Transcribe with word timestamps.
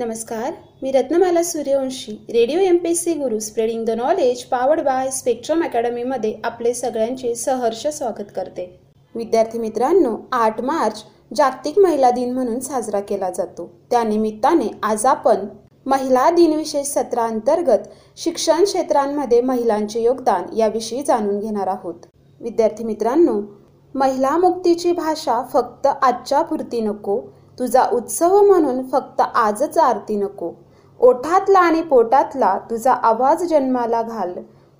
नमस्कार 0.00 0.52
मी 0.82 0.90
Ratnamala 0.92 1.42
Suryavanshi 1.42 2.12
radio 2.12 2.58
M 2.58 2.76
P 2.76 2.94
C 2.94 3.14
Guru 3.14 3.38
spreading 3.38 3.84
the 3.84 3.90
knowledge 3.90 4.42
powered 4.44 4.80
by 4.80 5.10
Spectrum 5.10 5.64
अकॅडमीमध्ये 5.64 6.32
आपले 6.44 6.72
सगळ्यांचे 6.74 7.34
सहर्ष 7.34 7.86
स्वागत 7.86 8.30
करते. 8.36 8.64
विद्यार्थी 9.14 9.58
मित्रांनो 9.58 10.16
आठ 10.32 10.60
मार्च 10.60 11.02
जागतिक 11.36 11.78
महिला 11.78 12.10
दिन 12.10 12.32
म्हणून 12.34 12.60
साजरा 12.60 13.00
केला 13.00 13.30
जातो. 13.30 13.70
त्यानिमित्ताने 13.90 14.68
आज 14.82 15.04
आपण 15.06 15.46
महिला 15.86 16.30
दिनविशेष 16.30 16.86
सत्रांतर्गत 16.86 17.88
शिक्षण 18.16 18.64
क्षेत्रांमध्ये 18.64 19.40
महिलांचे 19.40 20.02
योगदान 20.02 20.56
याविषयी 20.56 21.02
जाणून 21.02 21.38
घेणार 21.40 21.66
आहोत. 21.66 22.06
विद्यार्थी 22.40 22.84
मित्रांनो 22.84 23.40
महिला 23.94 24.36
मुक्तीची 24.36 24.92
भाषा 24.92 25.42
फक्त 25.52 25.86
आजच्या 25.86 26.42
पुरती 26.42 26.80
नको 26.80 27.20
तुझा 27.60 27.84
उत्सव 27.92 28.40
म्हणून 28.42 28.82
फक्त 28.88 29.20
आजच 29.20 29.78
आरती 29.78 30.16
नको. 30.16 30.50
ओठातला 31.00 31.58
आणि 31.58 31.82
पोटातला 31.82 32.56
तुझा 32.70 32.92
आवाज 32.92 33.42
जन्माला 33.44 34.02
घाल. 34.02 34.32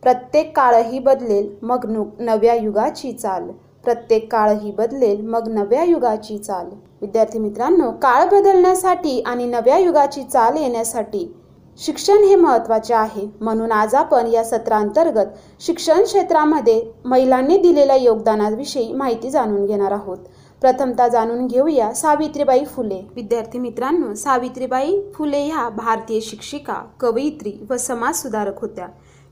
प्रत्येक 0.03 0.57
काळही 0.57 0.99
बदलेल 0.99 1.55
मग 1.63 1.85
नव्या 2.19 2.55
युगाची 2.55 3.13
चाल. 3.13 3.51
प्रत्येक 3.85 4.31
काळही 4.33 4.71
बदलेल 4.71 5.21
मग 5.27 5.49
नव्या 5.49 5.85
युगाची 5.85 6.39
चाल. 6.39 6.69
विद्यार्थी 7.01 7.39
मित्रांनो 7.39 7.91
काळ 8.03 8.29
बदलण्यासाठी 8.29 9.21
आणि 9.27 9.47
नव्या 9.47 9.79
युगाची 9.79 10.23
चाल 10.23 10.57
येण्यासाठी 10.57 11.33
शिक्षण 11.79 12.25
हे 12.25 12.37
महत्त्वाचे 12.37 12.95
आहे. 12.95 13.29
म्हणून 13.41 13.73
आज 13.73 13.95
आपण 13.95 14.27
या 14.27 14.45
सत्रांतर्गत 14.45 15.27
शिक्षण 15.61 16.03
क्षेत्रामध्ये 16.05 16.83
महिलांनी 17.05 17.57
दिलेल्या 17.57 17.97
योगदानाविषयी 17.97 18.93
माहिती 18.93 19.31
जाणून 19.31 19.67
घेणार 19.67 19.93
आहोत. 19.93 20.19
प्रथमता 20.61 21.09
जाणून 21.09 21.47
घेऊया 21.47 21.93
सावित्रीबाई 21.95 22.65
फुले. 22.65 23.01
विद्यार्थी 23.15 23.59
मित्रांनो 23.59 24.15
सावित्रीबाई 24.15 25.01
फुले 25.15 25.43
ह्या 25.43 25.69
भारतीय 25.69 26.21
शिक्षिका 26.21 26.75
कवयित्री 27.01 27.53
व 27.71 27.77
समाजसुधारक 27.77 28.61
होत्या. 28.61 28.87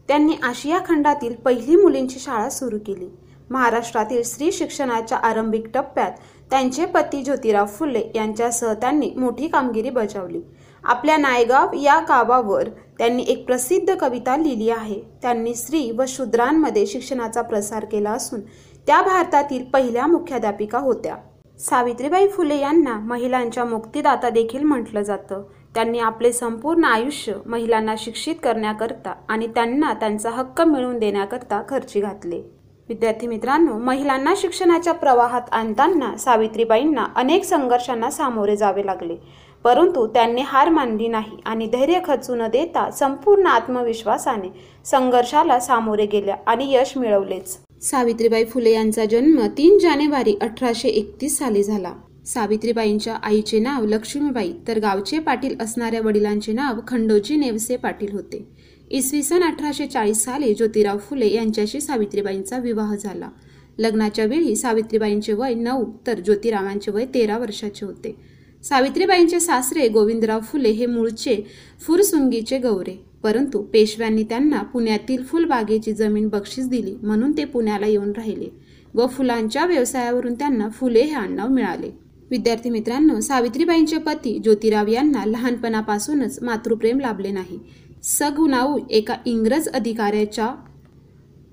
त्यांनी 0.08 0.34
आशिया 0.42 0.78
खंडातील 0.86 1.34
पहिली 1.34 1.76
मुलींची 1.76 2.18
शाळा 2.18 2.48
सुरू 2.48 2.78
केली. 2.86 3.08
महाराष्ट्रातील 3.50 4.22
स्त्री 4.22 4.52
शिक्षणाच्या 4.52 5.18
आरंभिक 5.18 5.66
टप्प्यात 5.74 6.12
त्यांचे 6.50 6.84
पती 6.86 7.22
ज्योतिराव 7.22 7.66
फुले 7.66 8.02
यांच्यासह 8.14 8.72
त्यांनी 8.72 9.10
मोठी 9.16 9.48
कामगिरी 9.48 9.90
बजावली. 9.90 10.40
आपल्या 10.84 11.16
नायगाव 11.16 11.68
या 11.82 12.00
गावावर 12.00 12.68
त्यांनी 12.98 13.24
एक 13.28 13.46
प्रसिद्ध 13.46 13.94
कविता 13.94 14.36
लिहिली 14.36 14.70
आहे. 14.70 15.00
त्यांनी 15.22 15.54
स्त्री 15.54 15.90
व 15.90 16.04
शूद्रांमध्ये 16.08 16.86
शिक्षणाचा 16.86 17.42
प्रसार 17.42 17.84
केला 17.84 18.10
असून 18.10 18.40
त्या 18.88 19.00
भारतातील 19.02 19.64
पहिल्या 19.64 20.06
मुख्याध्यापिका 20.06 20.78
होत्या. 20.78 21.16
सावित्रीबाई 21.58 22.28
फुले 22.28 22.56
यांना 22.56 22.98
महिलांच्या 22.98 23.64
मुक्तीदाता 23.64 24.30
देखील 24.30 24.62
म्हटलं 24.62 25.02
जातं. 25.02 25.42
त्यांनी 25.74 25.98
आपले 25.98 26.32
संपूर्ण 26.32 26.84
आयुष्य 26.84 27.32
महिलांना 27.46 27.94
शिक्षित 27.98 28.34
करण्याकरता 28.42 29.14
आणि 29.28 29.46
त्यांना 29.46 29.92
त्यांचा 29.94 30.30
हक्क 30.30 30.60
मिळवून 30.60 30.98
देण्याकरता 30.98 31.62
खर्ची 31.68 32.00
घातले. 32.00 32.40
विद्यार्थी 32.88 33.26
मित्रांनो 33.26 33.78
महिलांना 33.78 34.34
शिक्षणाच्या 34.36 34.92
प्रवाहात 34.92 35.52
आणताना 35.52 36.16
सावित्रीबाईंना 36.16 37.06
अनेक 37.16 37.44
संघर्षांना 37.44 38.10
सामोरे 38.10 38.56
जावे 38.56 38.86
लागले. 38.86 39.16
परंतु 39.64 40.06
त्यांनी 40.06 40.42
हार 40.46 40.68
मानली 40.68 41.08
नाही 41.08 41.42
आणि 41.46 41.66
धैर्य 41.66 42.00
खचू 42.04 42.34
न 42.34 42.46
देता 42.46 42.90
संपूर्ण 42.90 43.46
आत्मविश्वासाने 43.46 44.48
संघर्षाला 44.84 45.60
सामोरे 45.60 46.06
गेल्या 46.06 46.36
आणि 46.46 46.74
यश 46.74 46.96
मिळवलेच. 46.96 47.58
सावित्रीबाई 47.82 48.44
फुले 48.44 48.72
यांचा 48.72 49.04
जन्म 49.04 49.40
तीन 49.58 49.78
जानेवारी 49.78 50.34
अठराशे 50.40 50.88
एकतीस 50.88 51.38
साली 51.38 51.62
झाला. 51.62 51.92
सावित्रीबाईंच्या 52.26 53.14
आईचे 53.14 53.58
नाव 53.58 53.84
लक्ष्मीबाई 53.86 54.52
तर 54.68 54.78
गावचे 54.78 55.18
पाटील 55.18 55.54
असणाऱ्या 55.60 56.00
वडिलांचे 56.00 56.52
नाव 56.52 56.80
खंडोजी 56.88 57.36
नेवसे 57.36 57.76
पाटील 57.76 58.12
होते. 58.12 58.44
इसवी 58.90 59.22
सन 59.22 59.42
अठराशे 59.42 59.86
चाळीस 59.86 60.24
साली 60.24 60.54
ज्योतिराव 60.54 60.98
फुले 60.98 61.32
यांच्याशी 61.34 61.80
सावित्रीबाईंचा 61.80 62.58
विवाह 62.58 62.94
झाला. 62.96 63.28
लग्नाच्या 63.78 64.24
वेळी 64.24 64.56
सावित्रीबाईंचे 64.56 65.32
वय 65.32 65.54
नऊ 65.54 65.84
तर 66.06 66.20
ज्योतिरावांचे 66.20 66.90
वय 66.90 67.04
तेरा 67.04 67.38
वर्षाचे 67.38 67.86
होते. 67.86 68.16
सावित्रीबाईंचे 68.64 69.40
सासरे 69.40 69.88
गोविंदराव 69.88 70.40
फुले 70.40 70.70
हे 70.70 70.86
मूळचे 70.86 71.44
फुरसुंगीचे 71.80 72.58
गौरे. 72.58 73.07
परंतु 73.22 73.62
पेशव्यांनी 73.62 74.22
त्यांना 74.22 74.62
पुण्यातील 74.62 75.22
फुलबागेची 75.22 75.92
जमीन 75.92 76.28
बक्षीस 76.28 76.68
दिली 76.68 76.96
म्हणून 77.02 77.32
ते 77.36 77.44
पुण्याला 77.44 77.86
येऊन 77.86 78.12
राहिले 78.16 78.48
व 78.94 79.06
फुलांच्या 79.06 79.66
व्यवसायावरून 79.66 80.34
त्यांना 80.34 80.68
फुले 80.68 81.02
हे 81.02 81.14
आडनाव 81.14 81.48
मिळाले. 81.48 81.90
विद्यार्थी 82.30 82.70
मित्रांनो 82.70 83.20
सावित्रीबाईंचे 83.20 83.98
पती 83.98 84.38
ज्योतिराव 84.38 84.86
यांना 84.86 85.24
लहानपणापासूनच 85.26 86.42
मातृप्रेम 86.42 87.00
लाभले 87.00 87.30
नाही. 87.30 87.58
सगुनाऊ 88.02 88.78
एका 88.90 89.14
इंग्रज 89.26 89.68
अधिकाऱ्याच्या 89.68 90.54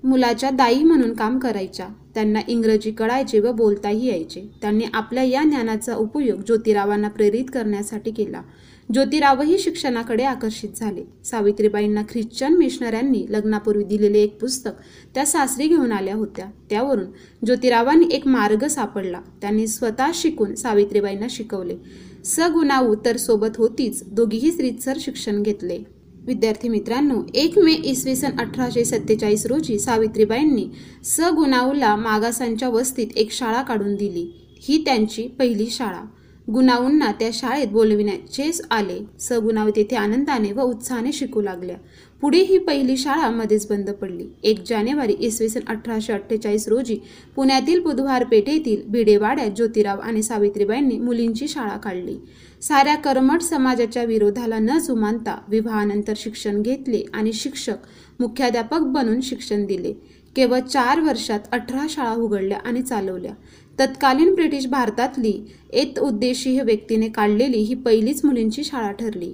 मुलाच्या 0.04 0.50
दाई 0.50 0.82
म्हणून 0.82 1.14
काम 1.14 1.38
करायच्या. 1.38 1.88
त्यांना 2.14 2.40
इंग्रजी 2.48 2.90
कळायचे 2.90 3.40
व 3.40 3.52
बोलताही 3.52 4.06
यायचे. 4.06 4.48
त्यांनी 4.62 4.84
आपल्या 4.94 5.22
या 5.22 5.42
ज्ञानाचा 5.42 5.94
उपयोग 5.94 6.40
ज्योतिरावांना 6.40 7.08
प्रेरित 7.08 7.44
करण्यासाठी 7.54 8.10
केला. 8.10 8.42
ज्योतिरावही 8.92 9.58
शिक्षणाकडे 9.58 10.24
आकर्षित 10.24 10.68
झाले. 10.76 11.04
सावित्रीबाईंना 11.24 12.02
ख्रिश्चन 12.02 12.54
मिशनऱ्यांनी 12.54 13.26
लग्नापूर्वी 13.30 13.84
दिलेले 13.84 14.22
एक 14.22 14.40
पुस्तक 14.40 14.70
त्या 15.14 15.26
सासरी 15.26 15.68
घेऊन 15.68 15.92
आल्या 15.92 16.14
होत्या. 16.14 16.46
त्यावरून 16.70 17.04
ज्योतिरावांनी 17.46 18.06
एक 18.12 18.26
मार्ग 18.26 18.66
सापडला. 18.66 19.20
त्यांनी 19.40 19.66
स्वतः 19.66 20.10
शिकून 20.14 20.54
सावित्रीबाईंना 20.54 21.26
शिकवले. 21.30 21.76
सगुणाऊ 22.24 22.94
तर 23.04 23.16
सोबत 23.16 23.56
होतीच 23.56 24.02
दोघीही 24.06 24.50
रीतसर 24.50 24.96
शिक्षण 25.00 25.42
घेतले. 25.42 25.78
विद्यार्थी 26.26 26.68
मित्रांनो 26.68 27.22
एक 27.34 27.58
मे 27.58 27.72
इसवी 27.72 28.16
सन 28.16 28.38
अठराशे 28.38 28.84
सत्तेचाळीस 28.84 29.46
रोजी 29.46 29.78
सावित्रीबाईंनी 29.78 30.68
सगुणाऊला 31.04 31.96
मागासांच्या 31.96 32.68
वस्तीत 32.68 33.06
एक 33.16 33.32
शाळा 33.32 33.62
काढून 33.62 33.94
दिली. 33.94 34.42
ही 34.60 34.84
त्यांची 34.84 35.26
पहिली 35.28 35.66
शाळा. 35.70 36.06
गुणावूंना 36.52 37.12
त्या 37.12 37.28
शाळेत 37.32 37.68
बोलविण्याचेच 37.68 38.66
आले. 38.70 38.98
सगुणाव 39.20 39.70
तेथे 39.76 39.96
आनंदाने 39.96 40.52
व 40.52 40.60
उत्साहाने 40.60 41.12
शिकू 41.12 41.40
लागल्या. 41.40 41.76
पुढे 42.20 42.38
ही 42.38 42.58
पहिली 42.58 42.96
शाळा 42.96 43.30
मध्येच 43.30 43.66
बंद 43.68 43.90
पडली. 43.90 44.26
एक 44.42 44.62
जानेवारी 44.66 45.12
इसवी 45.12 45.48
सन 45.48 45.60
अठराशे 45.68 46.12
अठ्ठेचाळीस 46.12 46.68
रोजी 46.68 46.98
पुण्यातील 47.36 47.80
बुधवार 47.80 48.24
पेठेतील 48.24 48.82
भिडेवाड्यात 48.88 49.50
ज्योतिराव 49.50 50.00
आणि 50.00 50.22
सावित्रीबाईंनी 50.22 50.98
मुलींची 50.98 51.48
शाळा 51.48 51.76
काढली. 51.76 52.16
साऱ्या 52.62 52.94
कर्मठ 52.94 53.40
समाजाच्या 53.40 54.04
विरोधाला 54.04 54.58
न 54.58 54.78
जुमानता 54.78 55.38
विवाहानंतर 55.48 56.12
शिक्षण 56.16 56.62
घेतले 56.62 57.04
आणि 57.14 57.32
शिक्षक 57.32 57.76
मुख्याध्यापक 58.20 58.80
बनून 58.80 59.20
शिक्षण 59.20 59.66
दिले. 59.66 59.92
केवळ 60.36 60.60
चार 60.60 61.00
वर्षात 61.00 61.40
अठरा 61.52 61.86
शाळा 61.90 62.14
उघडल्या 62.14 62.58
आणि 62.64 62.82
चालवल्या. 62.82 63.32
तत्कालीन 63.78 64.34
ब्रिटिश 64.34 64.66
भारतातली 64.66 65.32
एक 65.72 65.98
उद्देशीय 65.98 66.62
व्यक्तीने 66.62 67.08
काढलेली 67.08 67.58
ही 67.58 67.74
पहिलीच 67.74 68.24
मुलींची 68.24 68.64
शाळा 68.64 68.90
ठरली. 68.90 69.32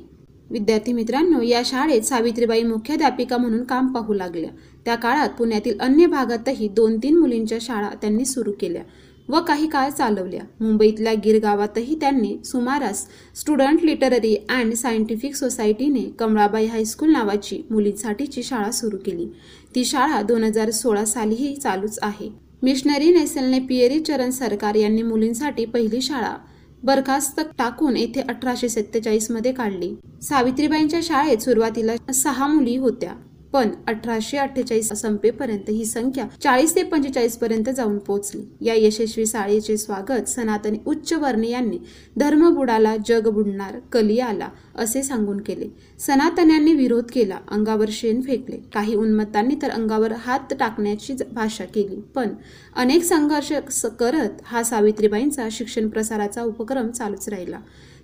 विद्यार्थी 0.51 0.93
मित्रांनो 0.93 1.43
या 1.43 1.63
शाळेत 1.65 2.03
सावित्रीबाई 2.03 2.63
मुख्याध्यापिका 2.63 3.37
म्हणून 3.37 3.63
काम 3.65 3.93
पाहू 3.93 4.15
लागल्या. 4.15 4.51
त्या 4.85 4.95
काळात 4.95 5.29
पुण्यातील 5.29 5.79
अन्य 5.81 6.07
भागातही 6.07 6.69
दोन 6.69 6.99
तीन 6.99 7.19
मुलींच्या 7.19 7.59
शाळा 7.61 7.89
त्यांनी 8.01 8.25
सुरू 8.25 8.53
केल्या 8.53 8.83
व 9.29 9.41
काही 9.41 9.69
काळ 9.69 9.91
चालवल्या. 9.91 10.43
मुंबईतल्या 10.61 11.13
गिरगावातही 11.15 11.95
त्यांनी 12.01 12.37
सुमारास 12.45 13.07
स्टुडंट 13.37 13.85
लिटररी 13.85 14.35
अँड 14.51 14.75
सायंटिफिक 14.75 15.35
सोसायटीने 15.35 16.03
कमळाबाई 16.19 16.67
हायस्कूल 16.67 17.13
नावाची 17.13 17.63
मुलींसाठीची 17.71 18.43
शाळा 18.43 18.71
सुरू 18.71 18.97
केली. 18.97 19.27
ती 19.75 19.85
शाळा 19.85 20.23
दोन 20.23 20.45
हजार 20.45 20.71
सोळा 20.71 21.05
सालीही 21.05 21.55
चालूच 21.57 21.99
आहे. 22.03 22.42
मिशनरी 22.63 23.11
नेसलने 23.13 23.59
पियरी 23.59 24.01
चरण 24.01 24.31
सरकार 24.31 24.75
यांनी 24.75 25.03
मुलींसाठी 25.03 25.65
पहिली 25.65 26.01
शाळा 26.03 26.37
बरखास्त 26.83 27.41
टाकून 27.59 27.97
येथे 27.97 28.21
अठराशे 28.21 28.69
सत्तेचाळीसमध्ये 28.69 29.53
काढली. 29.53 29.95
सावित्रीबाईंच्या 30.23 31.01
शाळेत 31.03 31.39
सुरुवातीला 31.39 32.13
सहा 32.13 32.47
मुली 32.47 32.77
होत्या. 32.77 33.13
पण 33.53 33.69
अठराशे 33.89 34.37
अठ्ठेचाळीस 34.37 34.89
संपेपर्यंत 34.93 35.71
ही 35.71 35.85
संख्या 35.85 36.25
चाळीस 36.43 36.75
ते 36.77 36.83
पंचेचाळीस 36.83 37.37
पर्यंत 37.37 37.71
जाऊन 37.71 37.99
पोहोचली. 37.99 38.43
या 38.61 38.75
यशस्वी 38.75 39.27
शाळेचे 39.27 39.77
स्वागत 39.77 40.29
सनातनी 40.29 40.79
उच्च 40.87 41.13
वर्णीयांनी 41.13 41.79
धर्म 42.19 42.49
बुडाला 42.55 42.97
जग 43.07 43.29
बुडणार 43.29 43.79
कली 43.93 44.19
आला 44.19 44.49
असे 44.77 45.03
सांगून 45.03 45.41
केले. 45.41 45.69
सनातन्यांनी 45.99 46.75
विरोध 46.75 47.05
केला 47.13 47.39
अंगावर 47.49 47.89
शेण 47.91 48.21
फेकले. 48.21 48.57
काही 48.75 48.95
उन्मत्तांनी 48.95 49.55
तर 49.63 49.71
अंगावर 49.71 50.13
हात 50.13 50.53
टाकण्याची 50.61 51.15
भाषा 51.33 51.65
केली. 51.65 52.01
पण 52.15 52.29
अनेक 52.77 53.03
संघर्ष 53.03 53.53
करत 54.01 54.41
हा 54.45 54.63
सावित्रीबाईंचा 54.63 55.49
शिक्षण 55.51 55.89
प्रसाराचा 55.89 56.43
उपक्रम 56.43 56.91
चालूच 56.91 57.29
राहिला. 57.29 57.59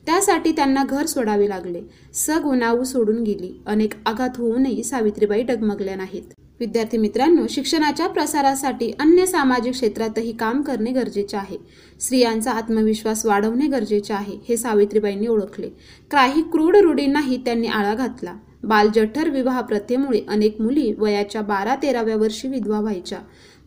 त्यासाठी 0.09 0.53
त्यांना 0.53 0.85
घर 0.85 1.07
सोडावे 1.07 1.49
लागले. 1.49 1.81
सगुणाऊ 2.15 2.85
सोडून 2.85 3.23
गेली. 3.23 3.63
अनेक 3.67 3.93
आघात 4.07 4.29
होऊनही 4.37 4.85
सावित्रीबाई 4.85 5.43
डगमगल्या 5.43 5.97
नाहीत. 5.97 6.23
विद्यार्थी 6.61 6.99
मित्रांनो 6.99 7.43
शिक्षणाच्या 7.51 8.07
प्रसारासाठी 8.07 8.93
अन्य 9.01 9.27
सामाजिक 9.27 9.73
क्षेत्रातही 9.73 10.33
काम 10.33 10.63
करणे 10.63 10.91
गरजेचे 10.91 11.37
आहे. 11.37 11.57
स्त्रियांचा 12.01 12.53
आत्मविश्वास 12.53 13.27
वाढवणे 13.27 13.67
गरजेचे 13.67 14.15
आहे 14.15 14.39
हे 14.49 14.57
सावित्रीबाईंनी 14.57 15.27
ओळखले. 15.27 15.69
काही 16.11 16.43
क्रूड 16.43 16.77
रूढींनाही 16.77 17.37
त्यांनी 17.45 17.69
आळा 17.69 17.95
घातला. 17.95 18.35
बालजठर 18.63 19.29
विवाह 19.29 19.61
प्रथेमुळे 19.61 20.21
अनेक 20.29 20.61
मुली 20.61 20.95
वयाच्या 20.99 21.43
बारा 21.43 21.77
तेराव्या 21.77 22.17
वर्षी 22.17 22.49
विधवा 22.49 22.81
व्हायच्या. 22.81 23.19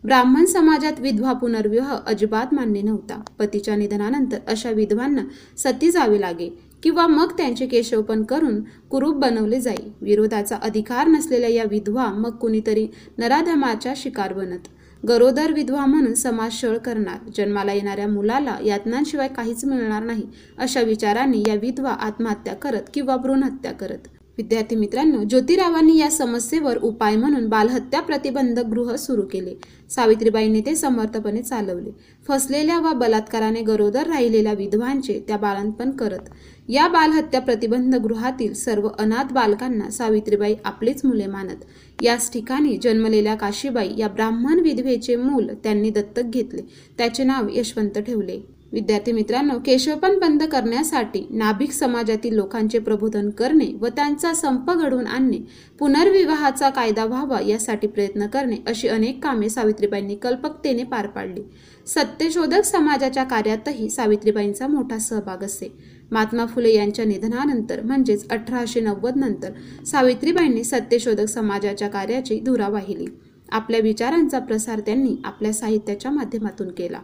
ब्राह्मण 0.04 0.44
समाजात 0.44 1.00
विधवा 1.00 1.32
पुनर्विवाह 1.32 1.94
अजिबात 2.06 2.54
मान्य 2.54 2.82
नव्हता. 2.82 3.20
पतीच्या 3.38 3.76
निधनानंतर 3.76 4.38
अशा 4.48 4.70
विधवांना 4.70 5.22
सती 5.56 5.90
जावे 5.90 6.20
लागे 6.20 6.48
किंवा 6.82 7.06
मग 7.06 7.32
त्यांचे 7.36 7.66
केशवपण 7.66 8.22
करून 8.22 8.60
कुरूप 8.90 9.16
बनवले 9.16 9.60
जाई. 9.60 9.90
विरोधाचा 10.00 10.56
अधिकार 10.62 11.08
नसलेल्या 11.08 11.50
या 11.50 11.64
विधवा 11.70 12.06
मग 12.06 12.30
कुणीतरी 12.30 12.86
नराधमाच्या 13.18 13.92
शिकार 13.96 14.32
बनत. 14.32 14.68
गरोदर 15.08 15.52
विधवा 15.52 15.84
म्हणून 15.86 16.14
समाज 16.14 16.52
शळ 16.52 16.76
करणार. 16.76 17.30
जन्माला 17.34 17.72
येणाऱ्या 17.72 18.08
मुलाला 18.08 18.56
यातनांशिवाय 18.64 19.28
काहीच 19.28 19.64
मिळणार 19.64 20.02
नाही 20.02 20.26
अशा 20.58 20.80
विचारांनी 20.80 21.42
या 21.46 21.54
विधवा 21.54 21.90
आत्महत्या 21.90 22.54
करत 22.54 22.90
किंवा 22.94 23.16
भ्रूणहत्या 23.16 23.72
करत. 23.72 24.08
विद्यार्थी 24.42 24.76
मित्रांनो 24.76 25.24
ज्योतिरावांनी 25.24 25.98
या 25.98 26.10
समस्येवर 26.10 26.78
उपाय 26.78 27.16
म्हणून 27.16 27.48
बालहत्या 27.48 28.00
प्रतिबंधक 28.00 28.64
गृह 28.64 28.94
सुरू 28.94 29.22
केले. 29.22 29.54
सावित्रीबाईंनी 29.90 30.60
ते 30.60 30.74
समर्थपणे 30.74 31.42
चालवले. 31.42 31.90
फसलेल्या 32.28 32.78
व 32.78 32.92
बलात्काराने 32.92 33.62
गरोदर 33.62 34.06
राहिलेल्या 34.06 34.52
विधवांचे 34.52 35.24
त्या 35.28 35.36
बाळंतपण 35.36 35.90
करत. 35.90 36.28
या 36.68 36.88
बालहत्या 36.88 37.40
प्रतिबंध 37.40 37.94
गृहातील 37.94 38.54
सर्व 38.54 38.88
अनाथ 38.98 39.32
बालकांना 39.32 39.90
सावित्रीबाई 39.90 40.54
आपलीच 40.64 41.04
मुले 41.04 41.26
मानत. 41.26 42.02
याच 42.02 42.32
ठिकाणी 42.32 42.76
जन्मलेल्या 42.82 43.34
काशीबाई 43.34 43.90
या 43.98 44.08
ब्राह्मण 44.08 44.60
विधवेचे 44.60 45.16
मूल 45.16 45.48
त्यांनी 45.64 45.90
दत्तक 45.90 46.22
घेतले. 46.22 46.62
त्याचे 46.98 47.24
नाव 47.24 47.46
यशवंत 47.54 47.98
ठेवले. 47.98 48.61
विद्यार्थी 48.72 49.12
मित्रांनो 49.12 49.58
केशवपण 49.66 50.18
बंद 50.18 50.42
करण्यासाठी 50.42 51.26
नाभिक 51.30 51.72
समाजातील 51.72 52.34
लोकांचे 52.34 52.78
प्रबोधन 52.78 53.30
करणे 53.30 53.66
व 53.80 53.86
त्यांचा 53.86 54.32
संप 54.34 54.70
घडवून 54.70 55.06
आणणे 55.06 55.38
पुनर्विवाहाचा 55.78 56.70
कायदा 56.70 57.04
व्हावा 57.04 57.40
यासाठी 57.40 57.86
प्रयत्न 57.86 58.26
करणे 58.26 58.56
अशी 58.66 58.88
अनेक 58.88 59.22
कामे 59.24 59.48
सावित्रीबाईंनी 59.48 60.14
कल्पकतेने 60.14 60.84
पार 60.84 61.06
पाडली. 61.06 61.42
सत्यशोधक 61.86 62.64
समाजाच्या 62.64 63.24
कार्यातही 63.24 63.90
सावित्रीबाईंचा 63.90 64.66
मोठा 64.66 64.98
सहभाग 64.98 65.44
असे. 65.44 65.72
महात्मा 66.10 66.46
फुले 66.46 66.74
यांच्या 66.74 67.04
निधनानंतर 67.04 67.82
म्हणजेच 67.82 68.28
अठराशे 68.28 68.80
नव्वद 68.80 69.16
नंतर 69.16 69.84
सावित्रीबाईंनी 69.84 70.64
सत्यशोधक 70.64 71.28
समाजाच्या 71.28 71.88
कार्याची 71.88 72.40
धुरा 72.40 72.68
वाहिली. 72.68 73.06
आपल्या 73.52 73.80
विचारांचा 73.80 74.38
प्रसार 74.38 74.80
त्यांनी 74.80 75.16
आपल्या 75.24 75.52
साहित्याच्या 75.52 76.10
माध्यमातून 76.10 76.68
केला. 76.68 76.98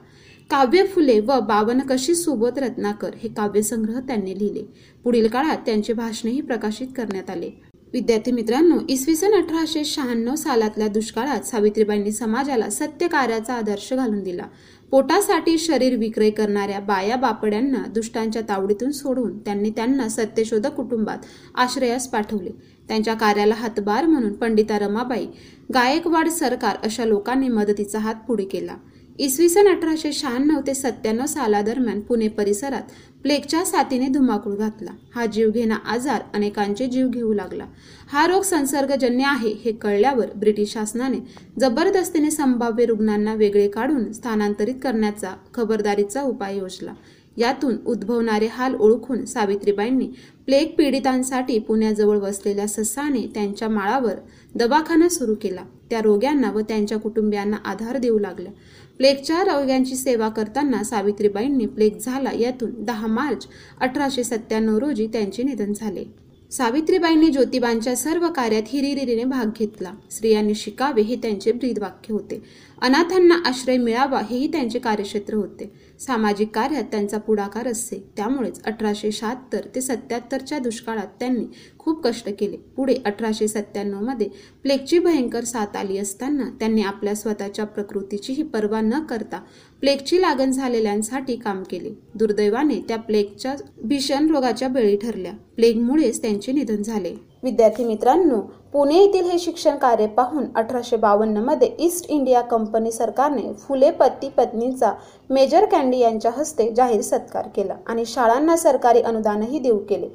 काव्य 0.50 0.84
फुले 0.84 1.18
व 1.20 1.38
बावन 1.40 1.80
कशी 1.80 2.14
सुबोध 2.14 2.58
रत्नाकर 2.58 3.14
हे 3.22 3.28
काव्यसंग्रह 3.28 3.98
त्यांनी 4.00 4.38
लिहिले. 4.38 4.62
पुढील 5.04 5.26
काळात 5.28 5.56
त्यांचे 5.66 5.92
भाषणही 5.92 6.40
प्रकाशित 6.40 6.88
करण्यात 6.96 7.30
आले. 7.30 7.50
विद्यार्थी 7.92 8.32
मित्रांनो 8.32 8.78
इसवी 8.88 9.14
सन 9.16 9.34
अठराशे 9.34 9.84
शहाण्णव 9.84 10.34
सालातल्या 10.34 10.88
दुष्काळात 10.88 11.46
सावित्रीबाईंनी 11.46 12.12
समाजाला 12.12 12.68
सत्य 12.70 13.08
कार्याचा 13.08 13.54
आदर्श 13.54 13.92
घालून 13.92 14.22
दिला. 14.22 14.46
पोटासाठी 14.90 15.58
शरीर 15.58 15.96
विक्रय 15.96 16.30
करणाऱ्या 16.30 16.80
बाया 16.80 17.16
बापड्यांना 17.16 17.84
दुष्टांच्या 17.94 18.42
तावडीतून 18.48 18.90
सोडून 18.90 19.38
त्यांनी 19.38 19.70
त्यांना 19.70 20.08
सत्यशोधक 20.08 20.74
कुटुंबात 20.74 21.26
आश्रयास 21.54 22.08
पाठवले. 22.08 22.50
त्यांच्या 22.88 23.14
कार्याला 23.14 23.54
हातभार 23.54 24.06
म्हणून 24.06 24.32
पंडिता 24.32 24.78
रमाबाई 24.78 25.26
गायकवाड 25.74 26.28
सरकार 26.28 26.76
अशा 26.82 27.04
लोकांनी 27.04 27.48
मदतीचा 27.48 27.98
हात 27.98 28.14
पुढे 28.28 28.44
केला. 28.44 28.76
इसवी 29.18 29.48
सन 29.48 29.68
अठराशे 29.68 30.12
शहाण्णव 30.12 30.60
ते 30.66 30.74
सत्त्याण्णव 30.74 31.26
सालादरम्यान 31.26 32.00
पुणे 32.00 32.28
परिसरात 32.28 32.82
प्लेगच्या 33.22 33.64
साथीने 33.64 34.08
धुमाकूळ 34.08 34.54
घातला. 34.56 34.90
हा 35.14 35.24
जीवघेणा 35.26 35.74
आजार 35.92 36.22
अनेकांचे 36.34 36.86
जीव 36.86 37.08
घेऊ 37.08 37.32
लागला. 37.32 37.64
हा 38.08 38.26
रोग 38.26 38.42
संसर्गजन्य 38.42 39.24
आहे 39.24 39.52
हे 39.64 39.72
कळल्यावर 39.72 40.26
ब्रिटिश 40.36 40.72
शासनाने 40.72 41.18
जबरदस्तीने 41.60 42.30
संभाव्य 42.30 42.84
रुग्णांना 42.84 43.34
वेगळे 43.34 43.68
काढून 43.68 44.12
स्थानांतरित 44.12 44.74
करण्याचा 44.82 45.34
खबरदारीचा 45.54 46.22
उपाय 46.22 46.56
योजला. 46.56 46.92
यातून 47.38 47.76
उद्भवणारे 47.86 48.46
हाल 48.46 48.74
ओळखून 48.74 49.24
सावित्रीबाईंनी 49.24 50.08
प्लेग 50.46 50.68
पीडितांसाठी 50.78 51.58
पुण्याजवळ 51.58 52.18
वसलेल्या 52.18 52.66
ससाने 52.66 53.26
त्यांच्या 53.34 53.68
माळावर 53.68 54.14
दवाखाना 54.54 55.08
सुरू 55.08 55.34
केला. 55.34 55.62
त्या 55.90 56.00
रोग्यांना 56.00 56.50
व 56.50 56.60
त्यांच्या 56.60 56.98
कुटुंबियांना 56.98 57.56
आधार 57.64 57.96
देऊ 57.96 58.18
लागल्या. 58.18 58.52
प्लेगच्या 58.96 59.42
रोग्यांची 59.42 59.96
सेवा 59.96 60.28
करताना 60.28 60.82
सावित्रीबाईंनी 60.84 61.66
प्लेग 61.66 61.98
झाला 61.98 62.30
यातून 62.32 62.84
दहा 62.84 63.06
मार्च 63.06 63.46
अठराशे 63.80 64.24
सत्त्याण्णव 64.24 64.78
रोजी 64.78 65.06
त्यांचे 65.06 65.42
निधन 65.42 65.72
झाले. 65.72 66.04
सावित्रीबाईंनी 66.50 67.28
ज्योतिबांच्या 67.28 67.96
सर्व 67.96 68.28
कार्यात 68.28 68.62
हिरिरीने 68.66 69.24
भाग 69.24 69.50
घेतला. 69.58 69.92
स्त्रियांनी 70.10 70.54
शिकावे 70.54 71.02
हे 71.02 71.16
त्यांचे 71.16 71.52
ब्रीदवाक्य 71.52 72.12
होते. 72.12 72.42
अनाथांना 72.82 73.34
आश्रय 73.46 73.76
मिळावा 73.76 74.20
हेही 74.30 74.46
त्यांचे 74.52 74.78
कार्यक्षेत्र 74.78 75.34
होते. 75.34 75.70
सामाजिक 76.00 76.50
कार्यात 76.54 76.84
त्यांचा 76.84 77.18
पुढाकार 77.18 77.68
असे 77.68 77.98
त्यामुळेच 78.16 78.62
अठराशे 78.64 79.10
शहात्तर 79.12 79.66
ते 79.74 79.80
सत्याहत्तरच्या 79.80 80.58
दुष्काळात 80.58 81.06
त्यांनी 81.20 81.44
खूप 81.78 82.02
कष्ट 82.04 82.28
केले. 82.38 82.56
पुढे 82.76 82.94
अठराशे 83.04 83.48
सत्त्याण्णवमध्ये 83.48 84.28
प्लेगची 84.62 84.98
भयंकर 84.98 85.44
साथ 85.44 85.76
आली 85.76 85.98
असताना 85.98 86.48
त्यांनी 86.60 86.82
आपल्या 86.82 87.14
स्वतःच्या 87.14 87.64
प्रकृतीचीही 87.64 88.42
पर्वा 88.42 88.80
न 88.80 89.00
करता 89.00 89.40
प्लेगची 89.80 90.20
लागण 90.20 90.50
झालेल्यांसाठी 90.50 91.36
काम 91.36 91.62
केले. 91.62 91.94
दुर्दैवाने 92.14 92.80
त्या 92.88 92.96
प्लेगच्या 92.98 93.54
भीषण 93.84 94.30
रोगाच्या 94.30 94.68
बळी 94.68 94.96
ठरल्या. 94.96 95.32
प्लेगमुळेच 95.56 96.22
त्यांचे 96.22 96.52
निधन 96.52 96.82
झाले. 96.82 97.14
विद्यार्थी 97.42 97.84
मित्रांनो 97.84 98.40
पुणे 98.72 98.94
येथील 98.96 99.30
हे 99.30 99.38
शिक्षण 99.38 99.76
कार्य 99.76 100.06
पाहून 100.06 100.44
अठराशे 100.56 100.96
बावन्नमध्ये 100.96 101.70
ईस्ट 101.78 102.10
इंडिया 102.10 102.40
कंपनी 102.40 102.92
सरकारने 102.92 103.52
फुले 103.58 103.90
पती 103.90 104.28
पत्नींचा 104.28 104.92
मेजर 105.30 105.64
कॅन्डी 105.64 105.98
यांच्या 105.98 106.30
हस्ते 106.36 106.70
जाहीर 106.74 107.00
सत्कार 107.00 107.48
केला 107.56 107.74
आणि 107.86 108.04
शाळांना 108.06 108.56
सरकारी 108.56 109.00
अनुदानही 109.00 109.58
देऊ 109.58 109.78
केले. 109.78 110.08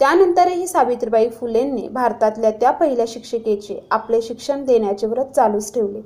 त्यानंतरही 0.00 0.66
सावित्रीबाई 0.66 1.28
फुलेंनी 1.28 1.88
भारतातल्या 1.88 2.50
त्या 2.50 2.70
पहिल्या 2.70 3.04
शिक्षिकेचे 3.08 3.78
आपले 3.90 4.22
शिक्षण 4.22 4.64
देण्याचे 4.64 5.06
व्रत 5.06 5.34
चालूच 5.36 5.72
ठेवले. 5.74 6.00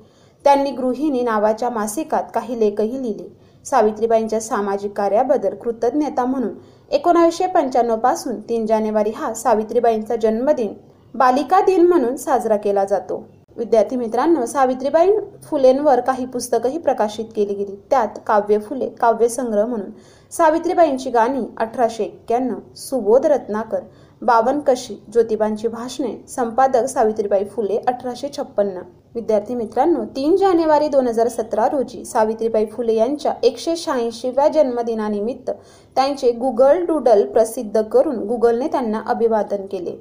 त्यांनी 0.44 0.71
गृहिणी 0.71 1.23
नावाच्या 1.23 1.71
मासिकात 1.71 2.23
काही 2.35 2.61
लेखही 2.61 3.03
लिहिले. 3.03 3.29
सावित्रीबाईंच्या 3.64 4.40
सामाजिक 4.40 4.93
कार्याबद्दल 4.96 5.55
कृतज्ञता 5.55 6.25
म्हणून 6.25 6.55
एकोणावीसशे 6.90 7.46
पंच्याण्णवपासून 7.46 8.40
तीन 8.40 8.66
जानेवारी 8.66 9.11
हा 9.11 9.32
सावित्रीबाईंचा 9.34 10.16
जन्मदिन 10.16 10.72
बालिका 11.14 11.61
दिन 11.61 11.87
म्हणून 11.87 12.16
साजरा 12.16 12.56
केला 12.56 12.85
जातो. 12.85 13.25
विद्यार्थी 13.56 13.97
मित्रांनो 13.97 14.44
सावित्रीबाई 14.47 15.11
फुलेंवर 15.44 16.00
काही 16.00 16.25
पुस्तकंही 16.26 16.78
प्रकाशित 16.78 17.25
केली 17.37 17.54
गेली. 17.54 17.76
त्यात 17.90 18.18
काव्य 18.26 18.59
फुले 18.59 18.88
काव्यसंग्रह 19.00 19.66
म्हणून 19.66 19.90
सावित्रीबाईंची 20.33 21.11
गाणी 21.11 21.44
अठराशे 21.56 22.04
एक्क्याण्णव 22.04 22.59
सुबोध 22.76 23.26
रत्नाकर 23.26 23.80
बावन 24.23 24.61
कशी 24.61 24.94
ज्योतिबांची 25.12 25.68
भाषणे 25.68 26.16
संपादक 26.28 26.85
सावित्रीबाई 26.85 27.44
फुले 27.47 27.78
अठराशे 27.88 28.28
छप्पन्न. 28.37 28.80
विद्यार्थी 29.14 29.54
मित्रांनो 29.54 30.04
तीन 30.16 30.35
जानेवारी 30.37 30.88
दोन 30.88 31.06
हजार 31.09 31.28
सतरा 31.28 31.66
रोजी 31.73 32.04
सावित्रीबाई 32.04 32.64
फुले 32.66 32.94
यांच्या 32.94 33.33
एकशे 33.42 33.75
शहाऐंशीव्या 33.76 34.47
जन्मदिनानिमित्त 34.49 35.50
त्यांचे 35.97 36.30
गुगल 36.33 36.85
डुडल 36.87 37.25
प्रसिद्ध 37.33 37.83
करून 37.83 38.16
गुगलने 38.26 38.68
त्यांना 38.68 39.02
अभिवादन 39.06 39.66
केले. 39.66 39.97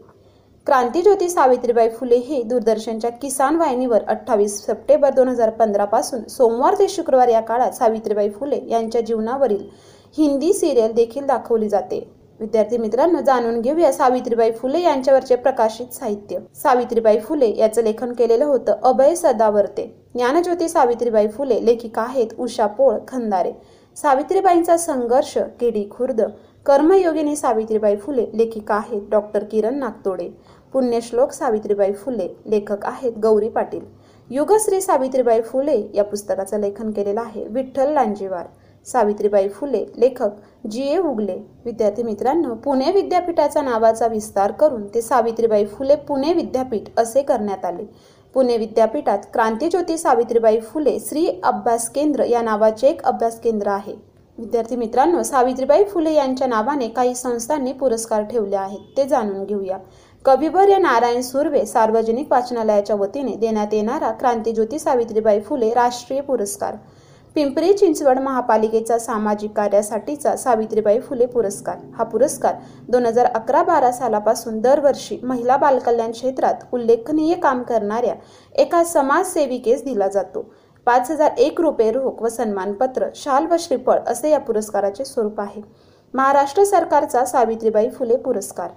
क्रांतीज्योती 0.68 1.30
सावित्रीबाई 1.30 1.90
फुले 1.90 2.18
हे 2.18 2.42
दूरदर्शनच्या 2.44 3.10
किसान 3.12 3.56
वाहिनीवर 3.56 4.04
अठ्ठावीस 4.08 4.60
सप्टेंबर 4.66 5.14
दोन 5.14 5.28
हजार 5.28 5.50
पंधरापासून 5.50 6.24
सोमवार 6.30 6.76
ते 6.80 6.88
शुक्रवार 6.90 7.28
या 7.28 7.42
काळात 7.42 7.72
सावित्रीबाई 7.72 8.30
फुले 8.30 8.60
यांच्या 8.70 9.02
जीवनावरील 9.02 9.64
हिंदी 10.18 10.54
सिरियल 10.54 10.94
देखील 10.94 11.26
दाखवली 11.26 11.70
जाते. 11.70 12.04
विद्यार्थी 12.40 12.78
मित्रांनो 12.78 13.20
जाणून 13.22 13.60
घेऊया 13.62 13.92
सावित्रीबाई 13.94 14.52
फुले 14.52 14.80
यांच्यावरचे 14.80 15.36
प्रकाशित 15.36 15.94
साहित्य. 15.94 16.40
सावित्रीबाई 16.56 17.20
फुले 17.20 17.54
याचं 17.58 17.84
लेखन 17.84 18.14
केलेलं 18.14 18.46
होतं 18.46 18.80
अभय 18.84 19.16
सदावर्ते. 19.16 19.86
ज्ञानज्योती 20.16 20.70
सावित्रीबाई 20.70 21.28
फुले 21.28 21.66
लेखिका 21.66 22.02
आहेत 22.02 22.28
उषा 22.40 22.68
पोळ 22.68 22.98
खंदारे. 23.08 23.52
सावित्रीबाईंचा 23.98 24.78
संघर्ष 24.78 25.38
केडी 25.60 25.88
खुर्द. 25.92 26.22
कर्मयोगिनी 26.66 27.36
सावित्रीबाई 27.36 27.96
फुले 27.96 28.26
लेखिका 28.34 28.76
आहेत 28.76 29.02
डॉक्टर 29.10 29.44
किरण 29.44 29.76
नागतोडे. 29.76 30.30
पुण्यश्लोक 30.74 31.32
सावित्रीबाई 31.32 31.92
फुले 31.94 32.28
लेखक 32.46 32.86
आहेत 32.86 33.18
गौरी 33.24 33.50
पाटील. 33.50 33.82
युगश्री 34.30 34.82
सावित्रीबाई 34.82 35.42
फुले 35.42 35.82
या 35.94 36.04
पुस्तकाचं 36.04 36.60
लेखन 36.60 36.92
केलेलं 36.92 37.22
आहे 37.22 37.48
विठ्ठल 37.48 37.94
लांजेवार. 37.94 38.46
सावित्रीबाई 38.86 39.48
फुले 39.48 39.86
लेखक 39.98 40.30
जी. 40.72 40.82
ए. 40.84 40.98
उगले. 40.98 41.38
विद्यार्थी 41.66 42.04
मित्रांनो 42.04 42.54
पुणे 42.56 42.92
विद्यापीठाचा 42.92 43.62
नावाचा 43.62 44.08
विस्तार 44.08 44.52
करून 44.52 44.88
ते 44.88 45.02
सावित्रीबाई 45.02 45.66
फुले 45.66 45.96
पुणे 45.96 46.34
विद्यापीठ 46.34 47.00
असे 47.00 47.22
करण्यात 47.22 47.66
आले. 47.66 47.90
पुणे 48.34 48.58
विद्यापीठात 48.58 49.20
क्रांतीज्योती 49.34 49.98
सावित्रीबाई 49.98 50.60
फुले 50.60 50.98
श्री 51.00 51.28
अभ्यास 51.44 51.90
केंद्र 51.90 52.24
या 52.24 52.42
नावाचे 52.42 52.88
एक 52.88 53.04
अभ्यास 53.04 53.40
केंद्र 53.40 53.68
आहे. 53.68 53.94
विद्यार्थी 54.38 54.76
मित्रांनो 54.76 55.24
सावित्रीबाई 55.24 55.84
फुले 55.84 56.14
यांच्या 56.14 56.48
नावाने 56.48 56.88
काही 56.88 57.16
संस्थांनी 57.16 57.74
पुरस्कार 57.74 58.24
ठेवले 58.24 58.56
आहेत 58.56 58.98
ते 58.98 59.04
जाणून 59.04 59.44
घेऊया. 59.44 59.78
कविवर्य 60.26 60.78
नारायण 60.78 61.22
सुर्वे 61.22 61.66
सार्वजनिक 61.66 62.32
वाचनालयाच्या 62.32 62.96
वतीने 62.96 63.36
देण्यात 63.36 63.74
येणारा 63.74 64.12
क्रांतीज्योती 64.12 64.80
सावित्रीबाई 64.80 65.40
फुले 65.40 65.74
राष्ट्रीय 65.74 66.22
पुरस्कार. 66.22 66.76
पिंपरी 67.36 67.74
चिंचवड 67.74 68.20
महापालिकेचा 68.20 68.98
सामाजिक 69.00 69.52
कार्यासाठीचा 69.52 70.36
सावित्रीबाई 70.36 71.00
फुले 71.00 71.26
पुरस्कार. 71.26 71.78
हा 71.98 72.04
पुरस्कार 72.04 72.56
दोन 72.90 73.06
हजार 73.06 73.26
अकरा 73.26 73.64
बारा 73.64 73.92
सालापासून 73.92 74.60
दरवर्षी 74.62 75.20
महिला 75.24 75.58
बालकल्याण 75.58 76.12
क्षेत्रात 76.12 76.64
उल्लेखनीय 76.72 77.36
काम 77.36 77.64
करणाऱ्या 77.64 78.14
एका 78.56 78.84
समाजसेविकेस 78.84 79.84
दिला 79.84 80.08
जातो. 80.08 80.46
पाच 80.88 81.12
हजार 81.12 81.38
एक 81.38 81.62
रुपये 81.62 81.92
रोख 81.92 82.22
व 82.22 82.28
सन्मानपत्र 82.28 83.08
शाल 83.16 83.46
व 83.46 83.56
श्रीफळ 83.60 84.00
असे 84.08 84.30
या 84.32 84.40
पुरस्काराचे 84.40 85.06
स्वरूप 85.06 85.40
आहे. 85.42 85.62
महाराष्ट्र 86.14 86.64
सरकारचा 86.64 87.26
सावित्रीबाई 87.26 87.90
फुले 87.90 88.18
पुरस्कार. 88.18 88.70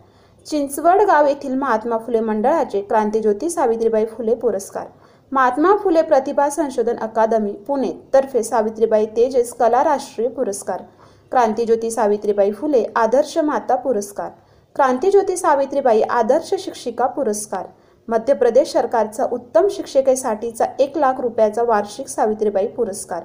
चिंचवड 0.47 1.03
गाव 1.03 1.27
येथील 1.27 1.55
महात्मा 1.55 1.99
फुले 1.99 2.21
मंडळाचे 2.21 2.81
क्रांतीज्योती 2.81 3.51
सावित्रीबाई 3.51 4.07
फुले 4.07 4.35
पुरस्कार. 4.35 4.87
महात्मा 5.33 5.77
फुले 5.77 6.03
प्रतिभा 6.03 6.49
संशोधन 6.49 6.97
अकादमी 6.97 7.53
पुणे. 7.53 7.93
तर्फे 8.13 8.43
सावित्रीबाई 8.43 9.07
तेजस 9.07 9.53
कला 9.53 9.83
राष्ट्रीय 9.85 10.29
पुरस्कार. 10.29 10.83
क्रांतीज्योती 11.31 11.91
सावित्रीबाई 11.91 12.53
फुले 12.53 12.85
आदर्श 12.97 13.39
माता 13.39 13.77
पुरस्कार. 13.77 14.31
क्रांतीज्योती 14.75 15.37
सावित्रीबाई 15.37 16.03
आदर्श 16.03 16.55
शिक्षिका 16.55 17.07
पुरस्कार. 17.07 17.67
मध्य 18.09 18.35
प्रदेश 18.35 18.73
सरकारचा 18.73 19.25
उत्तम 19.33 19.69
शिक्षिकेसाठीचा 19.69 20.65
एक 20.81 20.99
लाख 20.99 21.21
रुपयाचा 21.21 21.63
वार्षिक 21.63 22.09
सावित्रीबाई 22.09 22.67
पुरस्कार. 22.67 23.23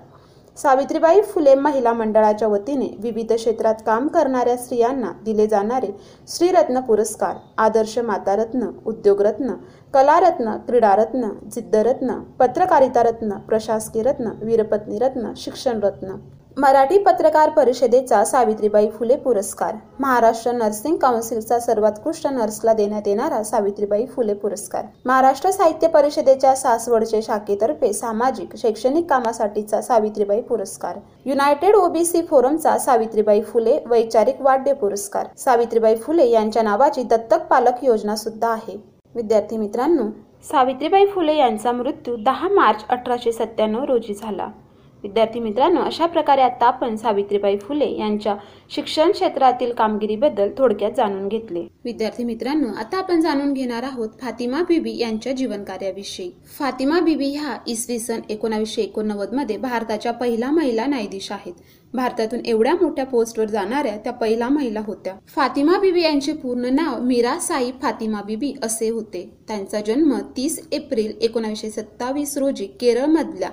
सावित्रीबाई 0.58 1.22
फुले 1.22 1.54
महिला 1.56 1.92
मंडळाच्या 1.94 2.48
वतीने 2.48 2.88
विविध 3.02 3.32
क्षेत्रात 3.34 3.76
काम 3.86 4.08
करणाऱ्या 4.08 4.56
स्त्रियांना 4.58 5.12
दिले 5.26 5.48
जाणारे 5.48 5.92
श्रीरत्न 6.28 6.80
पुरस्कार 6.80 7.36
आदर्श 7.58 7.98
मातारत्न 8.00 8.70
उद्योगरत्न 8.86 9.54
कलारत्न 9.94 10.58
क्रीडारत्न 10.68 11.30
जिद्दरत्न 11.54 12.20
पत्रकारिता 12.40 13.04
रत्न 13.04 13.38
प्रशासकीय 13.48 14.04
रत्न 14.04 14.32
वीरपत्नीरत्न 14.42 15.34
शिक्षणरत्न. 15.38 16.16
मराठी 16.58 16.98
पत्रकार 16.98 17.50
परिषदेचा 17.50 18.24
सावित्रीबाई 18.26 18.88
फुले 18.90 19.16
पुरस्कार. 19.16 19.76
महाराष्ट्र 20.00 20.52
नर्सिंग 20.52 20.96
काउन्सिलचा 20.96 21.60
सर्वोत्कृष्ट 21.60 22.28
नर्सला 22.28 22.74
देण्यात 22.74 23.08
येणारा 23.08 23.42
सावित्रीबाई 23.44 24.06
फुले 24.06 24.34
पुरस्कार. 24.34 24.86
महाराष्ट्र 25.06 25.52
साहित्य 25.52 25.88
परिषदेच्या 25.88 26.56
सासवडचे 26.56 27.22
शाखेतर्फे 27.22 27.92
सामाजिक 27.94 28.56
शैक्षणिक 28.58 29.10
कामासाठीचा 29.10 29.82
सावित्रीबाई 29.82 30.42
पुरस्कार. 30.42 30.98
युनायटेड 31.26 31.76
ओबीसी 31.76 32.22
फोरमचा 32.22 32.78
सावित्रीबाई 32.78 33.42
फुले 33.42 33.78
वैचारिक 33.86 34.42
वाढ्य 34.42 34.74
पुरस्कार. 34.74 35.28
सावित्रीबाई 35.38 35.96
फुले 35.96 36.30
यांच्या 36.30 36.64
नावाची 36.64 37.04
दत्तक 37.04 37.46
पालक 37.50 37.84
योजना 37.84 38.16
सुद्धा 38.16 38.50
आहे. 38.50 38.78
विद्यार्थी 39.16 39.58
मित्रांनो 39.58 40.10
सावित्रीबाई 40.44 41.06
फुले 41.06 41.38
यांचा 41.38 41.72
मृत्यू 41.72 42.16
दहा 42.26 42.48
मार्च 42.48 42.86
अठराशे 42.90 43.32
सत्त्याण्णव 43.32 43.84
रोजी 43.84 44.14
झाला. 44.14 44.48
विद्यार्थी 45.04 45.40
मित्रांनो 45.40 45.82
अशा 45.82 46.06
प्रकारे 46.06 46.42
आता 46.42 46.66
आपण 46.66 46.96
सावित्रीबाई 46.96 47.58
फुले 47.58 47.90
यांच्या 47.92 48.36
शिक्षण 48.70 49.12
क्षेत्रातील 49.12 49.72
कामगिरीबद्दल 49.74 50.50
थोडक्यात 50.58 50.92
जाणून 50.98 51.28
घेतले. 51.28 51.66
विद्यार्थी 51.84 52.24
मित्रांनो 52.24 52.68
आता 52.80 52.98
आपण 52.98 53.22
जाणून 53.22 53.54
घेणार 53.54 53.84
आहोत 53.84 54.10
फातिमा 54.22 54.62
बिबी 54.68 54.98
यांच्या 54.98 55.34
जीवन 55.34 55.64
कार्याविषयी 55.64 56.30
फातिमा 56.58 57.00
बिबी 57.00 57.30
ह्या 57.30 57.58
इसवी 57.68 58.00
सन 58.00 58.20
एकोणावीसशे 58.30 58.82
एकोणनव्वदमध्ये 58.82 59.58
भारताच्या 59.58 60.12
पहिल्या 60.12 60.52
महिला 60.52 60.86
न्यायाधीश 60.86 61.32
आहेत. 61.32 61.54
भारतातून 61.94 62.46
एवढ्या 62.46 62.74
मोठ्या 62.82 63.06
पोस्टवर 63.06 63.46
जाणाऱ्या 63.46 63.96
त्या 63.98 64.12
पहिल्या 64.14 64.50
महिला 64.50 64.82
होत्या. 64.86 65.14
फातिमा 65.28 65.78
बिबी 65.80 66.02
यांचे 66.02 66.34
पूर्ण 66.34 66.74
नाव 66.74 67.02
मीरा 67.04 67.38
साई 67.40 67.72
फातिमा 67.82 68.22
बीबी 68.22 68.54
असे 68.64 68.90
होते. 68.90 69.30
त्यांचा 69.48 69.80
जन्म 69.88 70.18
तीस 70.38 70.60
एप्रिल 70.72 71.14
एकोणावीसशे 71.22 71.70
सत्तावीस 71.70 72.38
रोजी 72.38 72.66
केरळमधल्या 72.82 73.50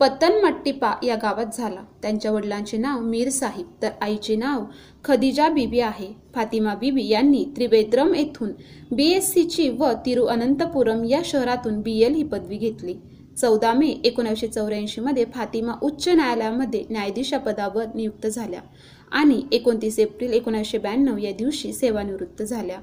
पतनमट्टिपा 0.00 0.92
या 1.02 1.14
गावात 1.14 1.56
झाला. 1.56 1.82
त्यांच्या 2.02 2.30
वडिलांचे 2.32 2.76
नाव 2.78 3.00
मीर 3.00 3.28
साहिब 3.28 3.66
तर 3.82 3.88
आईचे 4.00 4.36
नाव 4.36 4.64
खदिजा 5.04 5.48
बीबी 5.48 5.80
आहे. 5.80 6.12
फातिमा 6.34 6.74
बीबी 6.74 7.06
यांनी 7.08 7.44
त्रिवेद्रम 7.56 8.14
येथून 8.14 8.52
बी 8.92 9.10
एस 9.12 9.32
सीची 9.32 9.68
व 9.68 9.92
तिरुअनंतपुरम 10.06 11.04
या 11.04 11.20
शहरातून 11.24 11.80
बी 11.80 11.98
एल 12.00 12.14
ही 12.14 12.22
पदवी 12.22 12.56
घेतली. 12.56 12.94
चौदा 13.40 13.72
मे 13.72 13.88
एकोणीसशे 14.04 14.46
चौऱ्याऐंशी 14.46 15.00
मध्ये 15.00 15.24
फातिमा 15.34 15.72
उच्च 15.82 16.08
न्यायालयामध्ये 16.08 16.84
न्यायाधीशा 16.90 17.38
पदावर 17.38 17.84
नियुक्त 17.94 18.26
झाल्या 18.26 18.60
आणि 19.12 19.40
एकोणतीस 19.52 19.98
एप्रिल 19.98 20.32
एकोणीसशे 20.32 20.78
ब्याण्णव 20.78 21.18
या 21.18 21.32
दिवशी 21.32 21.72
सेवानिवृत्त 21.72 22.42
झाल्या. 22.42 22.78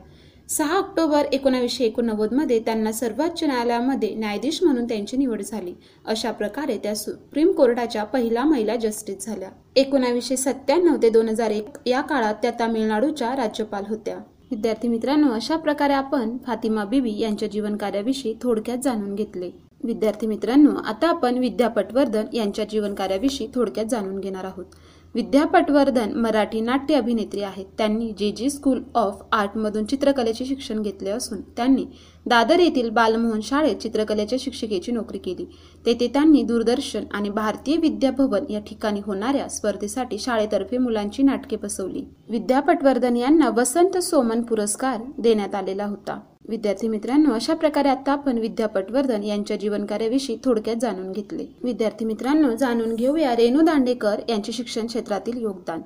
सहा 0.49 0.77
ऑक्टोबर 0.77 1.25
एकोणावीसशे 1.33 1.91
मध्ये 2.31 2.59
त्यांना 2.59 2.91
सर्वोच्च 2.91 3.43
न्यायालयामध्ये 3.43 4.13
न्यायाधीश 4.15 4.63
म्हणून 4.63 4.85
त्यांची 4.85 5.17
निवड 5.17 5.41
झाली. 5.41 5.73
अशा 6.05 6.31
प्रकारे 6.31 6.77
त्या 6.77 6.95
सुप्रीम 6.95 7.51
कोर्टाच्या 7.51 8.03
पहिल्या 8.03 8.43
महिला 8.43 8.75
जस्टिस 8.75 9.25
झाल्या. 9.25 9.49
एकोणावीसशे 9.75 10.37
सत्त्याण्णव 10.37 10.95
ते 11.01 11.09
दोन 11.09 11.29
हजार 11.29 11.51
एक 11.51 11.77
या 11.85 12.01
काळात 12.01 12.35
त्या 12.41 12.51
तामिळनाडूच्या 12.51 13.35
राज्यपाल 13.35 13.83
होत्या. 13.89 14.17
विद्यार्थी 14.51 14.87
मित्रांनो 14.87 15.33
अशा 15.33 15.55
प्रकारे 15.55 15.93
आपण 15.93 16.37
फातिमा 16.45 16.85
बिबी 16.85 17.19
यांच्या 17.19 17.47
जीवन 17.47 17.75
कार्याविषयी 17.75 18.33
थोडक्यात 18.41 18.77
जाणून 18.77 19.15
घेतले. 19.15 19.51
विद्यार्थी 19.83 20.27
मित्रांनो 20.27 20.75
आता 20.85 21.07
आपण 21.07 21.37
विद्या 21.37 21.67
पटवर्धन 21.67 22.25
यांच्या 22.33 22.65
जीवन 22.65 22.93
कार्याविषयी 22.93 23.47
थोडक्यात 23.55 23.85
जाणून 23.85 24.19
घेणार 24.19 24.43
आहोत. 24.43 24.65
विद्या 25.15 25.45
पटवर्धन 25.45 26.11
मराठी 26.13 26.61
नाट्य 26.61 26.95
अभिनेत्री 26.95 27.41
आहेत. 27.41 27.65
त्यांनी 27.77 28.11
जे 28.17 28.31
जी 28.31 28.49
स्कूल 28.49 28.81
ऑफ 28.95 29.21
आर्टमधून 29.31 29.85
चित्रकलेचे 29.85 30.45
शिक्षण 30.45 30.81
घेतले 30.81 31.09
असून 31.09 31.41
त्यांनी 31.57 31.85
दादर 32.25 32.59
येथील 32.59 32.89
बालमोहन 32.89 33.39
शाळेत 33.43 33.75
चित्रकलेच्या 33.75 34.37
शिक्षिकेची 34.41 34.91
नोकरी 34.91 35.17
केली. 35.17 35.45
तेथे 35.85 36.07
त्यांनी 36.07 36.43
दूरदर्शन 36.43 37.03
आणि 37.11 37.29
भारतीय 37.29 37.77
विद्याभवन 37.77 38.51
या 38.51 38.59
ठिकाणी 38.59 39.01
होणाऱ्या 39.05 39.47
स्पर्धेसाठी 39.49 40.19
शाळेतर्फे 40.19 40.77
मुलांची 40.77 41.23
नाटके 41.23 41.55
बसवली. 41.55 42.05
विद्या 42.29 42.59
पटवर्धन 42.59 43.15
यांना 43.15 43.49
वसंत 43.49 43.97
सोमन 43.97 44.41
पुरस्कार 44.41 45.01
देण्यात 45.17 45.55
आलेला 45.55 45.85
होता. 45.85 46.19
विद्यार्थी 46.49 46.87
मित्रांनो 46.87 47.33
अशा 47.33 47.53
प्रकारे 47.53 47.89
आता 47.89 48.11
आपण 48.11 48.37
विद्या 48.37 48.67
पटवर्धन 48.67 49.23
यांच्या 49.23 49.57
जीवनकार्याविषयी 49.57 50.37
थोडक्यात 50.43 50.75
जाणून 50.75 51.11
घेतले. 51.11 51.45
विद्यार्थी 51.63 52.05
मित्रांनो 52.05 52.55
जाणून 52.55 52.95
घेऊया 52.95 53.35
रेणू 53.35 53.61
दांडेकर 53.61 54.19
यांचे 54.29 54.51
शिक्षण 54.51 54.87
क्षेत्रातील 54.87 55.41
योगदान. 55.41 55.81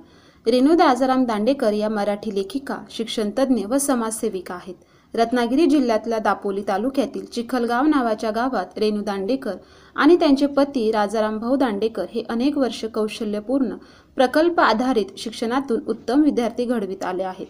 रेणू 0.47 0.75
दाजाराम 0.75 1.23
दांडेकर 1.25 1.73
या 1.73 1.89
मराठी 1.89 2.35
लेखिका 2.35 2.77
शिक्षण 2.89 3.29
तज्ज्ञ 3.37 3.65
व 3.65 3.77
समाजसेविका 3.77 4.53
आहेत. 4.53 4.75
रत्नागिरी 5.13 5.65
जिल्ह्यातल्या 5.65 6.19
दापोली 6.19 6.63
तालुक्यातील 6.67 7.25
चिखलगाव 7.25 7.85
नावाच्या 7.85 8.31
गावात 8.31 8.77
रेणू 8.77 9.01
दांडेकर 9.01 9.55
आणि 9.95 10.15
त्यांचे 10.15 10.45
पती 10.45 10.91
राजाराम 10.91 11.37
भाऊ 11.37 11.55
दांडेकर 11.55 12.05
हे 12.11 12.23
अनेक 12.29 12.57
वर्ष 12.57 12.85
कौशल्यपूर्ण 12.85 13.75
प्रकल्प 14.15 14.59
आधारित 14.59 15.17
शिक्षणातून 15.17 15.79
उत्तम 15.87 16.21
विद्यार्थी 16.21 16.65
घडवित 16.65 17.03
आले 17.03 17.23
आहेत. 17.23 17.47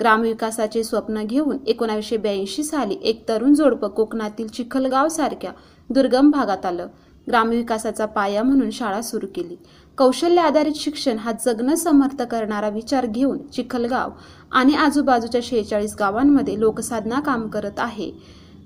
ग्रामविकासाचे 0.00 0.82
स्वप्न 0.84 1.22
घेऊन 1.22 1.56
एकोणावीसशे 1.66 2.16
ब्याऐंशी 2.16 2.62
साली 2.62 2.96
एक 3.02 3.28
तरुण 3.28 3.54
जोडपं 3.54 3.88
कोकणातील 3.88 4.46
चिखलगाव 4.46 5.08
सारख्या 5.08 5.52
दुर्गम 5.90 6.30
भागात 6.30 6.66
आलं. 6.66 6.86
ग्रामविकासाचा 7.28 8.06
पाया 8.06 8.42
म्हणून 8.42 8.70
शाळा 8.70 9.00
सुरू 9.02 9.26
केली. 9.34 9.56
कौशल्य 9.98 10.40
आधारित 10.40 10.76
शिक्षण 10.76 11.18
हा 11.18 11.32
जगणं 11.44 11.74
समर्थ 11.74 12.22
करणारा 12.22 12.68
विचार 12.68 13.06
घेऊन 13.06 13.38
चिखलगाव 13.46 14.10
आणि 14.52 14.74
आजूबाजूच्या 14.74 15.40
शेहेचाळीस 15.44 15.94
गावांमध्ये 15.98 16.60
लोकसाधना 16.60 17.20
काम 17.20 17.48
करत 17.48 17.78
आहे. 17.78 18.10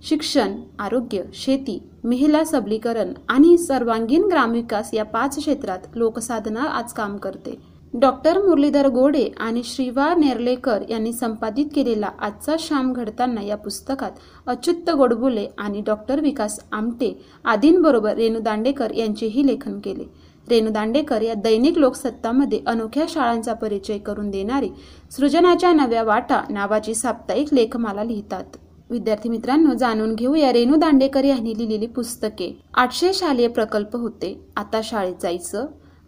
शिक्षण 0.02 0.60
आरोग्य 0.78 1.22
शेती 1.34 1.78
महिला 2.04 2.44
सबलीकरण 2.44 3.12
आणि 3.28 3.56
सर्वांगीण 3.58 4.22
ग्रामविकास 4.22 4.94
या 4.94 5.04
पाच 5.04 5.36
क्षेत्रात 5.36 5.78
लोकसाधना 5.94 6.62
आज 6.62 6.92
काम 6.92 7.16
करते. 7.16 7.69
डॉक्टर 7.94 8.38
मुरलीधर 8.38 8.88
गोडे 8.88 9.28
आणि 9.40 9.62
श्रीवा 9.64 10.14
नेर्लेकर 10.14 10.82
यांनी 10.90 11.12
संपादित 11.12 11.66
केलेला 11.74 12.10
आजचा 12.20 12.56
श्याम 12.58 12.92
घडताना 12.92 13.42
या 13.42 13.56
पुस्तकात 13.56 14.10
अच्युत 14.46 14.90
गोडबोले 14.90 15.46
आणि 15.58 15.80
डॉक्टर 15.80 16.20
विकास 16.20 16.60
आमटे 16.72 17.24
आदींबरोबर 17.44 18.14
रेणू 18.14 18.40
दांडेकर 18.40 18.90
यांचेही 18.90 19.46
लेखन 19.46 19.80
केले. 19.80 20.04
रेणू 20.48 20.70
दांडेकर 20.70 21.22
या 21.22 21.34
दैनिक 21.34 21.78
लोकसत्तामध्ये 21.78 22.60
अनोख्या 22.66 23.04
शाळांचा 23.08 23.52
परिचय 23.52 23.98
करून 23.98 24.30
देणारी 24.30 24.68
सृजनाच्या 25.10 25.72
नव्या 25.72 26.02
वाटा 26.02 26.40
नावाची 26.50 26.94
साप्ताहिक 26.94 27.54
लेखमाला 27.54 28.04
लिहितात. 28.04 28.56
विद्यार्थी 28.90 29.28
मित्रांनो 29.28 29.74
जाणून 29.74 30.14
घेऊया 30.14 30.52
रेणू 30.52 30.76
दांडेकर 30.76 31.24
यांनी 31.24 31.58
लिहिलेली 31.58 31.86
पुस्तके. 31.86 32.60
आठशे 32.74 33.12
शालेय 33.14 33.48
प्रकल्प 33.48 33.96
होते. 33.96 34.40
आता 34.56 34.80
शाळेत 34.84 35.14
जायचं 35.22 35.66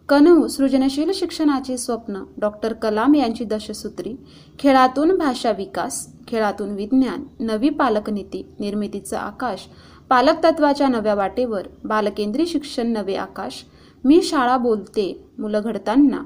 कनऊ 0.08 0.46
सृजनशील 0.48 1.10
शिक्षणाचे 1.14 1.76
स्वप्न 1.78 2.22
डॉक्टर 2.38 2.72
कलाम 2.72 3.14
यांची 3.14 3.44
दशसूत्री 3.44 4.14
खेळातून 4.58 5.16
भाषा 5.16 5.52
विकास 5.52 6.06
खेळातून 6.28 6.70
विज्ञान 6.70 7.24
नवी 7.40 7.68
पालकनीती 7.68 8.42
निर्मितीचं 8.60 9.16
आकाश 9.16 9.66
पालक 10.08 10.42
तत्वाच्या 10.44 10.88
नव्या 10.88 11.14
वाटेवर 11.14 11.68
बालकेंद्री 11.84 12.46
शिक्षण 12.46 12.86
नवे 12.86 13.14
आकाश 13.14 13.64
मी 14.04 14.22
शाळा 14.22 14.56
बोलते 14.56 15.26
मुलं 15.38 15.60
घडताना 15.60 16.22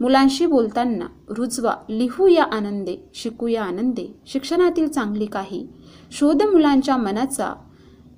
मुलांशी 0.00 0.46
बोलताना 0.46 1.06
रुजवा 1.28 1.74
लिहू 1.88 2.26
या 2.26 2.44
आनंदे 2.44 2.96
शिकू 3.14 3.46
या 3.46 3.62
आनंदे 3.62 4.06
शिक्षणातील 4.26 4.88
चांगली 4.88 5.26
काही 5.26 5.66
शोध 6.10 6.42
मुलांच्या 6.42 6.96
मनाचा 6.96 7.52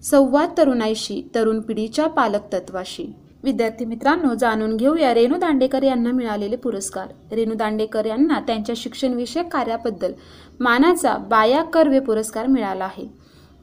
संवाद 0.03 0.51
तरुणाईशी 0.59 1.23
तरुण 1.35 1.61
पिढीच्या 1.61 2.07
पालक 2.07 2.53
तत्वाशी. 2.53 3.13
विद्यार्थी 3.45 3.85
मित्रांनो 3.85 4.35
जाणून 4.35 4.77
घेऊया 4.77 5.15
रेणू 5.15 5.39
दांडेकर 5.39 5.83
यांना 5.83 6.11
मिळालेले 6.11 6.57
पुरस्कार. 6.57 7.09
रेणू 7.33 7.55
दांडेकर 7.55 8.05
यांना 8.05 8.41
त्यांच्या 8.41 8.75
शिक्षणविषयक 8.79 9.53
कार्याबद्दल 9.53 10.13
मानाचा 10.61 11.17
बाया 11.17 11.63
कर्वे 11.63 12.01
पुरस्कार 12.01 12.47
मिळाला 12.47 12.85
आहे. 12.85 13.07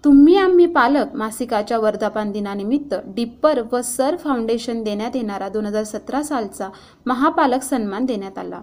तुम्ही 0.05 0.35
आम्ही 0.37 0.65
पालक 0.65 1.15
मासिकाच्या 1.15 1.77
वर्धापन 1.77 2.31
दिनानिमित्त 2.31 2.95
डिप्पर 3.05 3.61
व 3.71 3.81
सर 3.81 4.15
फाउंडेशन 4.15 4.83
देण्यात 4.83 5.15
येणारा 5.15 5.49
दोन 5.49 5.65
हजार 5.65 5.83
सतरा 5.83 6.23
सालचा 6.23 6.69
महापालक 7.05 7.61
सन्मान 7.61 8.05
देण्यात 8.05 8.37
आला. 8.37 8.61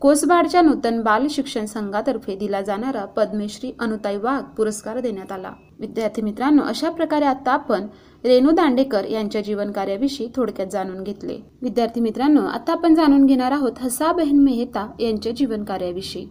कोसबाडच्या 0.00 0.60
नूतन 0.62 1.00
बाल 1.00 1.26
शिक्षण 1.30 1.64
संघातर्फे 1.64 2.36
दिला 2.36 2.60
जाणारा 2.60 3.04
पद्मश्री 3.04 3.72
अनुताई 3.80 4.16
वाघ 4.16 4.42
पुरस्कार 4.56 5.00
देण्यात 5.00 5.32
आला. 5.32 5.50
विद्यार्थी 5.80 6.22
मित्रांनो 6.22 6.62
अशा 6.62 6.90
प्रकारे 6.90 7.24
आता 7.24 7.52
आपण 7.52 7.86
रेणू 8.24 8.50
दांडेकर 8.50 9.04
यांच्या 9.04 9.40
जीवन 9.40 9.70
कार्याविषयी 9.72 10.28
थोडक्यात 10.36 10.68
जाणून 10.72 11.02
घेतले. 11.02 11.38
विद्यार्थी 11.62 12.00
मित्रांनो 12.00 12.40
आता 12.40 12.72
आपण 12.72 12.94
जाणून 12.94 13.26
घेणार 13.26 13.52
आहोत 13.52 13.72
हसाबेन 13.80 14.38
मेहता 14.38 14.90
यांच्या 15.00 15.32
जीवन 15.32 15.64
कार्याविषयी 15.64 16.28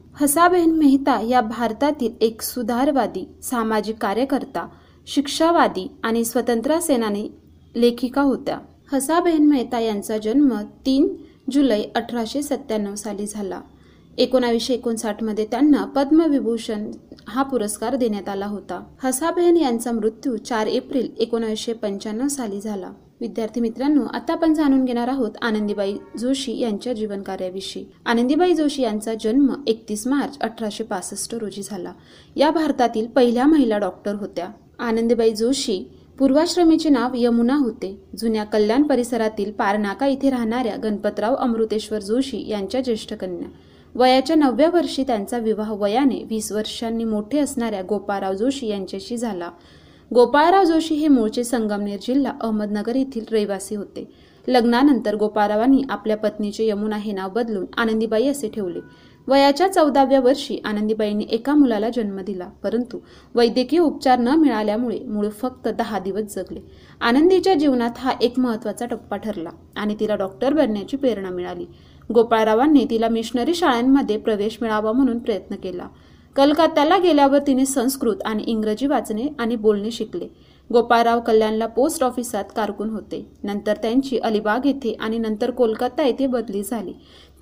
मेहता 0.67 1.21
या 1.21 1.41
भारतातील 1.41 2.11
एक 2.21 2.41
सुधारवादी 2.41 3.27
सामाजिक 3.43 3.95
कार्यकर्ता 4.01 4.67
शिक्षावादी 5.07 5.87
आणि 6.03 6.25
स्वतंत्र 6.25 6.79
सेनानी 6.79 7.29
लेखिका 7.75 8.21
होत्या. 8.21 8.57
हसाबेन 8.91 9.49
मेहता 9.49 9.79
यांचा 9.79 10.17
जन्म 10.17 10.53
तीन 10.85 11.15
जुलै 11.51 11.83
अठराशे 11.95 12.41
सत्त्याण्णव 12.41 12.95
साली 12.95 13.25
झाला. 13.27 13.61
एकोणावीसशे 14.17 14.73
एकोणसाठमध्ये 14.73 15.45
त्यांना 15.45 15.83
पद्मविभूषण 15.85 16.91
हा 17.27 17.43
पुरस्कार 17.43 17.95
देण्यात 17.95 18.29
आला 18.29 18.45
होता. 18.45 18.83
हसाबेन 19.03 19.57
यांचा 19.57 19.91
मृत्यू 19.91 20.37
चार 20.37 20.67
एप्रिल 20.67 21.09
एकोणावीसशे 21.19 21.73
पंच्याण्णव 21.73 22.27
साली 22.27 22.61
झाला. 22.61 22.91
विद्यार्थी 23.21 23.61
मित्रांनो 23.61 24.01
आता 24.13 24.33
आपण 24.33 24.53
जाणून 24.53 24.85
घेणार 24.85 25.07
आहोत 25.07 25.31
आनंदीबाई 25.41 25.95
जोशी 26.17 26.59
यांच्या 26.59 26.93
जीवन 26.93 27.21
कार्याविषयी 27.21 27.85
आनंदीबाई 28.05 28.53
जोशी 28.53 28.81
यांचा 28.81 29.13
जन्म 29.13 29.53
एकतीस 29.67 30.07
मार्च 30.07 30.39
अठराशे 30.39 30.83
पासष्ट 30.83 31.35
रोजी 31.35 31.61
झाला. 31.63 31.93
या 32.35 32.49
भारतातील 32.51 33.07
पहिल्या 33.07 33.47
महिला 33.47 33.77
डॉक्टर 33.77 34.15
होत्या. 34.15 34.47
आनंदीबाई 34.79 35.33
जोशी 35.33 35.83
पूर्वाश्रमीचे 36.19 36.89
नाव 36.89 37.09
यमुना 37.15 37.55
होते. 37.55 38.03
जुन्या 38.17 38.43
कल्याण 38.43 38.83
परिसरातील 38.83 39.51
पारनाका 39.51 40.07
इथे 40.07 40.29
राहणाऱ्या 40.29 40.75
गणपतराव 40.75 41.35
अमृतेश्वर 41.35 41.99
जोशी 41.99 42.47
यांच्या 42.49 42.81
ज्येष्ठ 42.81 43.13
कन्या. 43.13 43.49
वयाच्या 43.95 44.35
नवव्या 44.35 44.69
वर्षी 44.73 45.03
त्यांचा 45.03 45.37
विवाह 45.37 45.73
वयाने 45.73 46.23
वीस 46.29 46.51
वर्षांनी 46.51 47.03
मोठे 47.03 47.39
असणाऱ्या 47.39 47.81
गोपाळराव 47.81 48.33
जोशी 48.33 48.67
यांच्याशी 48.67 49.17
झाला. 49.17 49.49
गोपाळराव 50.13 50.63
जोशी 50.63 50.95
हे 50.95 51.07
मूळचे 51.07 51.43
संगमनेर 51.43 51.99
जिल्हा 52.01 52.33
अहमदनगर 52.41 52.95
येथील 52.95 53.25
रहिवासी 53.31 53.75
होते. 53.75 54.05
लग्नानंतर 54.47 55.15
गोपाळरावांनी 55.15 55.81
आपल्या 55.89 56.17
पत्नीचे 56.17 56.67
यमुना 56.67 56.97
हे 56.97 57.11
नाव 57.11 57.29
बदलून 57.29 57.65
आनंदीबाई 57.77 58.27
असे 58.27 58.49
ठेवले. 58.49 58.79
वयाच्या 59.27 59.67
चौदाव्या 59.67 60.19
वर्षी 60.19 60.57
आनंदीबाईंनी 60.65 61.25
एका 61.31 61.55
मुलाला 61.55 61.89
जन्म 61.89 62.19
दिला 62.19 62.47
परंतु 62.63 62.99
वैद्यकीय 63.35 63.79
उपचार 63.79 64.19
न 64.19 64.27
मिळाल्यामुळे 64.27 64.99
मूळ 64.99 65.29
फक्त 65.29 65.67
दहा 65.67 65.99
दिवस 65.99 66.35
जगले. 66.35 66.59
आनंदीच्या 67.01 67.53
जीवनात 67.53 67.97
हा 67.97 68.11
एक 68.21 68.39
महत्त्वाचा 68.39 68.85
टप्पा 68.85 69.17
ठरला 69.17 69.49
आणि 69.75 69.95
तिला 69.99 70.15
डॉक्टर 70.15 70.53
बनण्याची 70.53 70.97
प्रेरणा 70.97 71.29
मिळाली. 71.29 71.65
गोपाळरावांनी 72.13 72.85
तिला 72.89 73.07
मिशनरी 73.09 73.53
शाळांमध्ये 73.53 74.17
प्रवेश 74.17 74.57
मिळावा 74.61 74.91
म्हणून 74.91 75.19
प्रयत्न 75.19 75.55
केला. 75.55 75.87
कलकत्त्याला 76.35 76.97
गेल्यावर 76.97 77.39
तिने 77.47 77.65
संस्कृत 77.65 78.15
आणि 78.25 78.43
इंग्रजी 78.47 78.87
वाचणे 78.87 79.27
आणि 79.39 79.55
बोलणे 79.55 79.91
शिकले. 79.91 80.27
गोपाळराव 80.73 81.19
कल्याणला 81.19 81.65
पोस्ट 81.65 82.03
ऑफिसात 82.03 82.43
कारकून 82.55 82.89
होते. 82.89 83.25
नंतर 83.43 83.73
त्यांची 83.73 84.17
अलिबाग 84.17 84.65
येथे 84.65 84.93
आणि 84.99 85.17
नंतर 85.17 85.51
कोलकाता 85.51 86.03
येथे 86.03 86.27
बदली 86.27 86.63
झाली. 86.63 86.93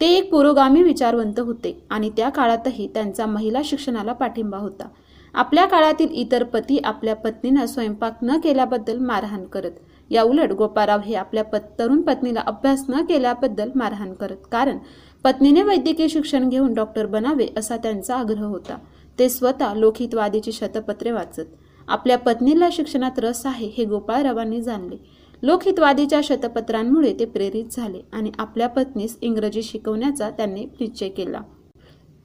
ते 0.02 0.14
एक 0.18 0.32
पुरोगामी 0.32 0.84
विचारवंत 0.84 1.40
होते 1.40 1.78
आणि 1.90 2.10
त्या 2.10 2.30
काळातही 2.30 2.88
त्यांचा 2.88 3.26
महिला 3.26 3.62
शिक्षणाला 3.66 4.14
पाठिंबा 4.14 4.58
होता. 4.58 4.88
आपल्या 5.34 5.66
काळातील 5.66 6.08
इतर 6.12 6.44
पती 6.44 6.78
आपल्या 6.84 7.16
पत्नींना 7.16 7.66
स्वयंपाक 7.68 8.18
न 8.24 8.40
केल्याबद्दल 8.40 8.98
मारहाण 8.98 9.44
करत 9.44 9.72
या 10.10 10.24
उलट 10.24 10.52
गोपाराव 10.52 11.00
हे 11.00 11.16
आपल्या 11.16 11.44
तरुण 11.80 12.02
पत्नीला 12.02 12.42
अभ्यास 12.46 12.84
न 12.90 13.06
केल्याबद्दल 13.06 13.70
मारहाण 13.76 14.14
करत. 14.14 14.38
कारण 14.52 14.78
पत्नीने 15.24 15.64
वैद्यकीय 15.64 16.08
शिक्षण 16.08 16.50
घेऊन 16.50 16.74
डॉक्टर 16.74 17.06
बनावे 17.06 17.48
असा 17.58 17.78
त्यांचा 17.78 18.16
आग्रह 18.16 18.44
होता. 18.44 18.78
ते 19.20 19.30
स्वतः 19.30 19.74
लोकहितवादीची 19.74 20.52
शतपत्रे 20.52 21.12
वाचत. 21.12 21.46
आपल्या 21.88 22.18
पत्नीला 22.18 22.70
शिक्षणात 22.72 23.20
रस 23.20 23.46
आहे 23.46 23.68
हे 23.78 23.86
गोपाळरावांनी 23.86 24.62
जाणले. 24.62 24.96
लोकहितवादीच्या 25.44 26.20
शतपत्रांमुळे 26.24 27.14
ते 27.20 27.26
प्रेरित 27.26 27.66
झाले 27.72 28.02
आणि 28.14 28.32
आपल्या 28.40 28.68
पत्नीस 28.70 29.18
इंग्रजी 29.22 29.64
शिकवण्याचा 29.64 30.30
त्यांनी 30.30 30.66
निश्चय 30.80 31.10
केला. 31.10 31.42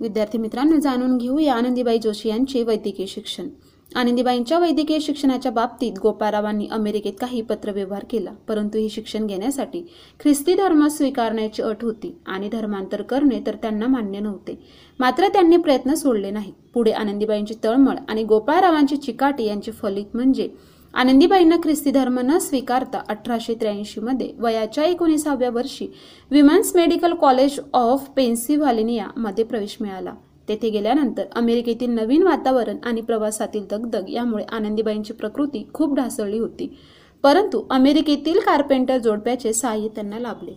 विद्यार्थी 0.00 0.38
मित्रांनो 0.38 0.76
जाणून 0.76 1.16
घेऊया 1.18 1.54
आनंदीबाई 1.54 1.98
जोशी 1.98 2.28
यांचे 2.28 2.62
वैद्यकीय 2.62 3.06
शिक्षण. 3.06 3.48
आनंदीबाईंच्या 3.96 4.58
वैद्यकीय 4.58 4.98
शिक्षणाच्या 5.00 5.50
बाबतीत 5.52 5.92
गोपारावांनी 6.02 6.66
अमेरिकेत 6.72 7.12
काही 7.20 7.40
पत्रव्यवहार 7.42 8.04
केला 8.10 8.30
परंतु 8.48 8.78
हे 8.78 8.88
शिक्षण 8.88 9.26
घेण्यासाठी 9.26 9.80
ख्रिस्ती 10.20 10.54
धर्म 10.54 10.86
स्वीकारण्याची 10.88 11.62
अट 11.62 11.82
होती 11.84 12.12
आणि 12.26 12.48
धर्मांतर 12.48 13.02
करणे 13.02 13.40
तर 13.46 13.56
त्यांना 13.62 13.86
मान्य 13.86 14.20
नव्हते. 14.20 14.58
मात्र 15.00 15.28
त्यांनी 15.28 15.56
प्रयत्न 15.56 15.94
सोडले 15.94 16.30
नाही 16.30 16.52
पुढे 16.74 16.92
आनंदीबाईंची 16.92 17.54
तळमळ 17.64 17.96
आणि 18.08 18.24
गोपाळरावांची 18.24 18.96
चिकाटी 18.96 19.46
यांचे 19.46 19.72
फलित 19.72 20.16
म्हणजे 20.16 20.48
आनंदीबाईंना 20.94 21.56
ख्रिस्ती 21.62 21.90
धर्म 21.90 22.18
न 22.20 22.38
स्वीकारता 22.38 23.02
अठराशे 23.08 23.54
त्र्याऐंशी 23.54 24.00
मध्ये 24.00 24.32
वयाच्या 24.38 24.84
एकोणीसाव्या 24.84 25.50
वर्षी 25.50 25.86
women's 26.30 26.74
medical 26.76 27.14
college 27.14 27.60
of 27.72 28.08
Pennsylvania 28.16 29.06
मध्ये 29.16 29.44
प्रवेश 29.44 29.76
मिळाला. 29.80 30.14
तेथे 30.50 30.70
गेल्यानंतर 30.70 31.24
अमेरिकेतील 31.36 31.90
नवीन 31.90 32.22
वातावरण 32.22 32.76
आणि 32.84 33.00
प्रवासातील 33.00 33.66
दगदग 33.70 34.08
यामुळे 34.08 34.44
आनंदीबाईंची 34.44 35.12
प्रकृती 35.12 35.68
खूप 35.74 35.94
ढासळली 35.94 36.38
होती. 36.38 36.76
परंतु 37.22 37.62
अमेरिकेतील 37.70 38.38
कार्पेंटर 38.40 38.98
जोडप्याचे 38.98 39.52
सहाय्य 39.52 39.88
त्यांना 39.88 40.18
लाभले. 40.18 40.52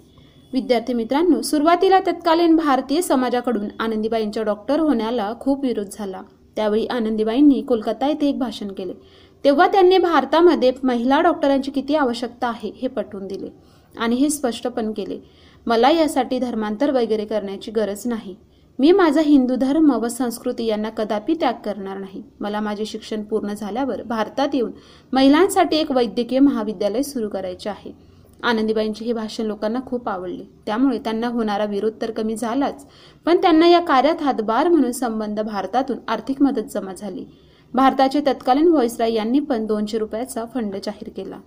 विद्यार्थी 0.54 0.94
मित्रांनो 0.94 1.42
सुरुवातीला 1.42 2.00
तत्कालीन 2.00 2.56
भारतीय 2.56 3.02
समाजाकडून 3.02 3.68
आनंदीबाईंच्या 3.80 4.44
डॉक्टर 4.44 4.80
होण्याला 4.80 5.34
खूप 5.40 5.64
विरोध 5.64 5.88
झाला. 5.92 6.22
त्यावेळी 6.56 6.86
आनंदीबाईंनी 6.86 7.62
कोलकाता 7.62 8.08
येथे 8.08 8.30
एक 8.30 8.40
भाषण 8.40 8.68
केले. 8.68 8.94
तेव्हा 9.44 9.68
त्यांनी 9.68 9.98
भारतामध्ये 9.98 10.72
महिला 10.84 11.22
डॉक्टरांची 11.22 11.72
किती 11.72 11.96
आवश्यकता 11.96 12.48
आहे 12.48 12.72
हे 12.82 12.88
पटवून 12.88 13.28
दिले 13.28 13.48
आणि 13.98 14.16
हे 14.16 14.30
स्पष्टपण 14.30 14.92
केले. 14.92 15.20
मला 15.66 15.90
यासाठी 15.92 16.40
धर्मांतर 16.40 16.92
वगैरे 16.92 17.26
करण्याची 17.26 17.72
गरज 17.72 18.02
नाही. 18.06 18.36
मी 18.80 18.92
माझा 18.92 19.22
हिंदू 19.22 19.56
धर्म 19.56 19.92
व 19.94 20.08
संस्कृती 20.08 20.66
यांना 20.66 20.90
कदापि 20.90 21.34
त्याग 21.40 21.54
करणार 21.66 21.98
नाही. 21.98 22.22
मला 22.40 22.60
माझे 22.62 22.86
शिक्षण 22.86 23.24
पूर्ण 23.24 23.54
झाल्यावर 23.54 24.02
भारतात 24.04 24.56
येऊन 24.56 24.72
महिलांसाठी 25.14 25.78
एक 25.78 25.92
वैद्यकीय 25.92 26.40
महाविद्यालय 26.40 27.02
सुरू 27.02 27.30
करायचे 27.30 27.70
आहे. 27.70 27.92
आनंदीबाईंचे 28.44 29.06
हे 29.06 29.14
भाषण 29.14 29.46
लोकांना 29.46 29.80
खूप 29.86 30.10
आवडले. 30.10 30.44
त्यामुळे 30.66 30.98
त्यांना 31.00 31.28
होणारा 31.28 31.66
विरोध 31.66 32.02
तर 32.02 32.12
कमी 32.12 32.36
झालाच 32.36 32.86
पण 33.26 33.42
त्यांना 33.42 33.68
या 33.68 33.80
कार्यात 33.80 34.24
हातभार 34.24 34.68
म्हणून 34.68 34.92
संबंध 34.92 35.40
भारतातून 35.40 35.98
आर्थिक 36.08 36.42
मदत 36.42 36.72
जमा 36.72 36.94
झाली. 36.94 37.26
भारताचे 37.74 38.22
तत्कालीन 38.28 38.68
व्हॉइसराय 38.68 39.14
यांनी 39.14 39.40
पण 39.40 39.66
दोनशे 39.66 39.98
रुपयाचा 39.98 40.46
फंड 40.54 40.76
जाहीर 40.76 41.10
केला. 41.18 41.38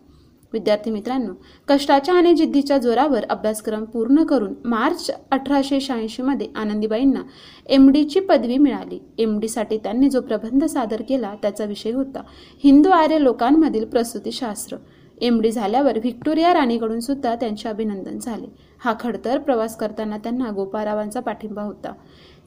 विद्यार्थी 0.53 0.91
मित्रांनो 0.91 1.33
कष्टाच्या 1.69 2.15
आणि 2.15 2.35
जिद्दीच्या 2.35 2.79
जोरावर 2.79 3.25
अभ्यासक्रम 3.31 3.85
पूर्ण 3.85 4.25
करून 4.25 4.55
मार्च 4.65 5.11
अठराशे 5.31 5.81
शहाऐंशीमध्ये 5.81 6.47
आनंदीबाईंना 6.57 7.23
एम 7.67 7.91
डीची 7.91 8.21
पदवी 8.21 8.59
मिळाली. 8.59 8.99
एम 9.19 9.39
डीसाठी 9.39 9.77
त्यांनी 9.77 10.11
जो 10.11 10.21
प्रबंध 10.21 10.65
सादर 10.65 11.03
केला 11.09 11.35
त्याचा 11.43 11.65
विषय 11.65 11.93
होता 11.93 12.23
हिंदू 12.65 12.91
आर्य 12.91 13.19
लोकांमधील 13.19 13.85
प्रसूतीशास्त्र 13.85 14.77
एम 15.23 15.41
डी 15.41 15.51
झाल्यावर 15.51 15.99
व्हिक्टोरिया 15.99 16.53
राणीकडून 16.55 17.01
सुद्धा 17.01 17.35
त्यांचे 17.35 17.69
अभिनंदन 17.69 18.19
झाले. 18.19 18.47
हा 18.85 18.93
खडतर 19.01 19.39
प्रवास 19.39 19.77
करताना 19.77 20.17
त्यांना 20.17 20.51
गोपारावांचा 20.51 21.21
पाठिंबा 21.21 21.63
होता. 21.63 21.93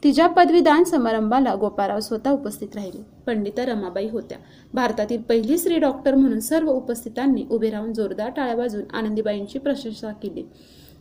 तिच्या 0.03 0.27
पदवीदान 0.27 0.83
समारंभाला 0.83 1.55
गोपाराव 1.55 1.99
स्वतः 1.99 2.31
उपस्थित 2.31 2.75
राहिले. 2.75 3.01
पंडिता 3.27 3.65
रमाबाई 3.65 4.07
होत्या. 4.09 4.37
भारतातील 4.73 5.21
पहिली 5.21 5.57
स्त्री 5.57 5.79
डॉक्टर 5.79 6.15
म्हणून 6.15 6.39
सर्व 6.39 6.71
उपस्थितांनी 6.71 7.45
उभे 7.51 7.69
राहून 7.69 7.93
जोरदार 7.93 8.29
टाळ्या 8.29 8.55
वाजून 8.55 8.83
आनंदीबाईंची 8.93 9.59
प्रशंसा 9.59 10.11
केली. 10.11 10.43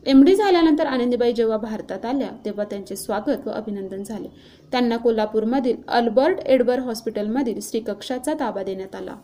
एमडी 0.07 0.35
झाल्यानंतर 0.35 0.87
आनंदीबाई 0.87 1.33
जेव्हा 1.33 1.57
भारतात 1.57 2.05
आल्या 2.05 2.29
तेव्हा 2.45 2.65
त्यांचे 2.65 2.97
स्वागत 2.97 3.47
व 3.47 3.51
अभिनंदन 3.51 4.03
झाले. 4.03 4.29
त्यांना 4.73 4.97
कोल्हापूरमधील 4.97 5.77
अल्बर्ट 5.89 6.39
एडबर 6.47 6.79
हॉस्पिटलमधील 6.79 7.61
स्त्रीकक्षाचा 7.61 8.35
ताबा 8.41 8.63
देण्यात 8.63 8.95
आला. 8.95 9.17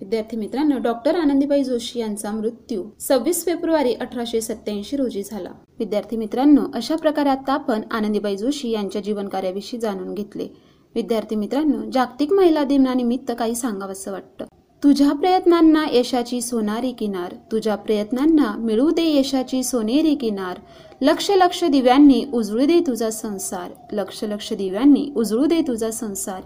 विद्यार्थी 0.00 0.36
मित्रांनो 0.36 0.78
डॉक्टर 0.78 1.14
आनंदीबाई 1.14 1.64
जोशी 1.64 1.98
यांचा 2.00 2.30
मृत्यू 2.30 2.84
सव्वीस 3.00 3.44
फेब्रुवारी 3.44 3.92
अठराशे 3.94 4.40
सत्याऐंशी 4.40 4.96
रोजी 4.96 5.22
झाला. 5.22 5.50
विद्यार्थी 5.78 6.16
मित्रांनो 6.16 6.62
अशा 6.74 6.96
प्रकारे 6.96 7.28
आता 7.28 7.52
आपण 7.52 7.80
आनंदीबाई 7.90 8.36
जोशी 8.36 8.70
यांच्या 8.70 9.02
जीवनकार्याविषयी 9.02 9.80
जाणून 9.80 10.14
घेतले. 10.14 10.48
विद्यार्थी 10.94 11.36
मित्रांनो 11.36 11.90
जागतिक 11.90 12.32
महिला 12.32 12.64
दिनानिमित्त 12.64 13.32
काही 13.38 13.54
सांगावंसं 13.54 14.12
वाटतं. 14.12 14.44
तुझ्या 14.84 15.12
प्रयत्नांना 15.12 15.84
यशाची 15.92 16.40
सोनारी 16.40 16.92
किनार 16.92 17.34
तुझ्या 17.52 17.76
प्रयत्नांना 17.76 18.56
मिळू 18.58 18.90
दे 18.90 19.04
यशाची 19.18 19.62
सोनेरी 19.62 20.14
किनार. 20.14 20.58
लक्ष 21.00 21.30
लक्ष 21.30 21.64
दिव्यांनी 21.64 22.24
उजळू 22.34 22.66
दे 22.66 22.80
तुझा 22.80 23.10
संसार 23.10 23.70
लक्ष 23.92 24.24
लक्ष 24.24 24.52
दिव्यांनी 24.52 25.10
उजळू 25.16 25.46
दे 25.46 25.60
तुझा 25.60 25.90
संसार. 25.90 26.40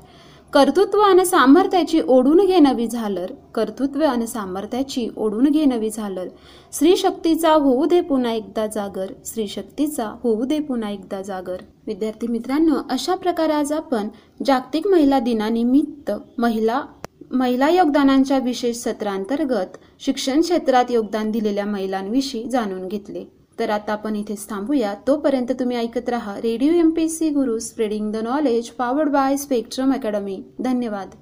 कर्तृत्व 0.55 0.99
आणि 1.01 1.25
सामर्थ्याची 1.25 2.01
ओढून 2.09 2.41
घे 2.47 2.59
नवी 2.59 2.87
झालर 2.87 3.33
कर्तृत्व 3.55 4.03
आणि 4.05 4.27
सामर्थ्याची 4.27 5.09
ओढून 5.17 5.45
घे 5.45 5.65
नवी 5.65 5.91
झालर 5.91 6.29
स्त्री 6.73 6.97
शक्तीचा 6.97 7.53
होऊ 7.53 7.87
दे 7.87 8.01
पुन्हा 8.01 8.33
एकदा 8.33 8.67
जागर 8.67 9.07
स्त्री 9.27 9.49
शक्तीचा 9.49 10.07
होऊ 10.23 10.45
दे 10.45 10.59
पुन्हा 10.59 10.91
एकदा 10.91 11.23
जागर. 11.23 11.57
विद्यार्थी 11.87 12.27
मित्रांनो 12.27 12.77
अशा 12.91 13.15
प्रकारे 13.15 13.53
आज 13.53 13.73
आपण 13.73 14.09
जागतिक 14.47 14.87
महिला 14.87 15.21
दिनानिमित्त 15.21 16.13
महिला 16.39 16.83
महिला 17.33 17.69
योगदानांच्या 17.71 18.39
विशेष 18.39 18.77
सत्रांतर्गत 18.77 19.79
शिक्षण 20.01 20.41
क्षेत्रात 20.41 20.91
योगदान 20.91 21.31
दिलेल्या 21.31 21.67
महिलांविषयी 21.67 22.49
जाणून 22.51 22.89
घेतले. 22.89 23.25
तर 23.59 23.71
आता 23.71 23.93
आपण 23.93 24.17
इथेच 24.17 24.49
थांबूया. 24.51 24.95
तोपर्यंत 25.07 25.53
तुम्ही 25.53 25.77
ऐकत 25.77 26.09
राहा 26.09 26.37
radio 26.43 26.73
M 26.73 26.91
P 26.91 27.09
C 27.09 27.29
Guru 27.31 27.59
spreading 27.59 28.13
the 28.13 28.17
knowledge 28.25 28.71
powered 28.71 29.09
by 29.09 29.37
Spectrum 29.37 29.93
Academy 29.95 30.43
धन्यवाद. 30.61 31.15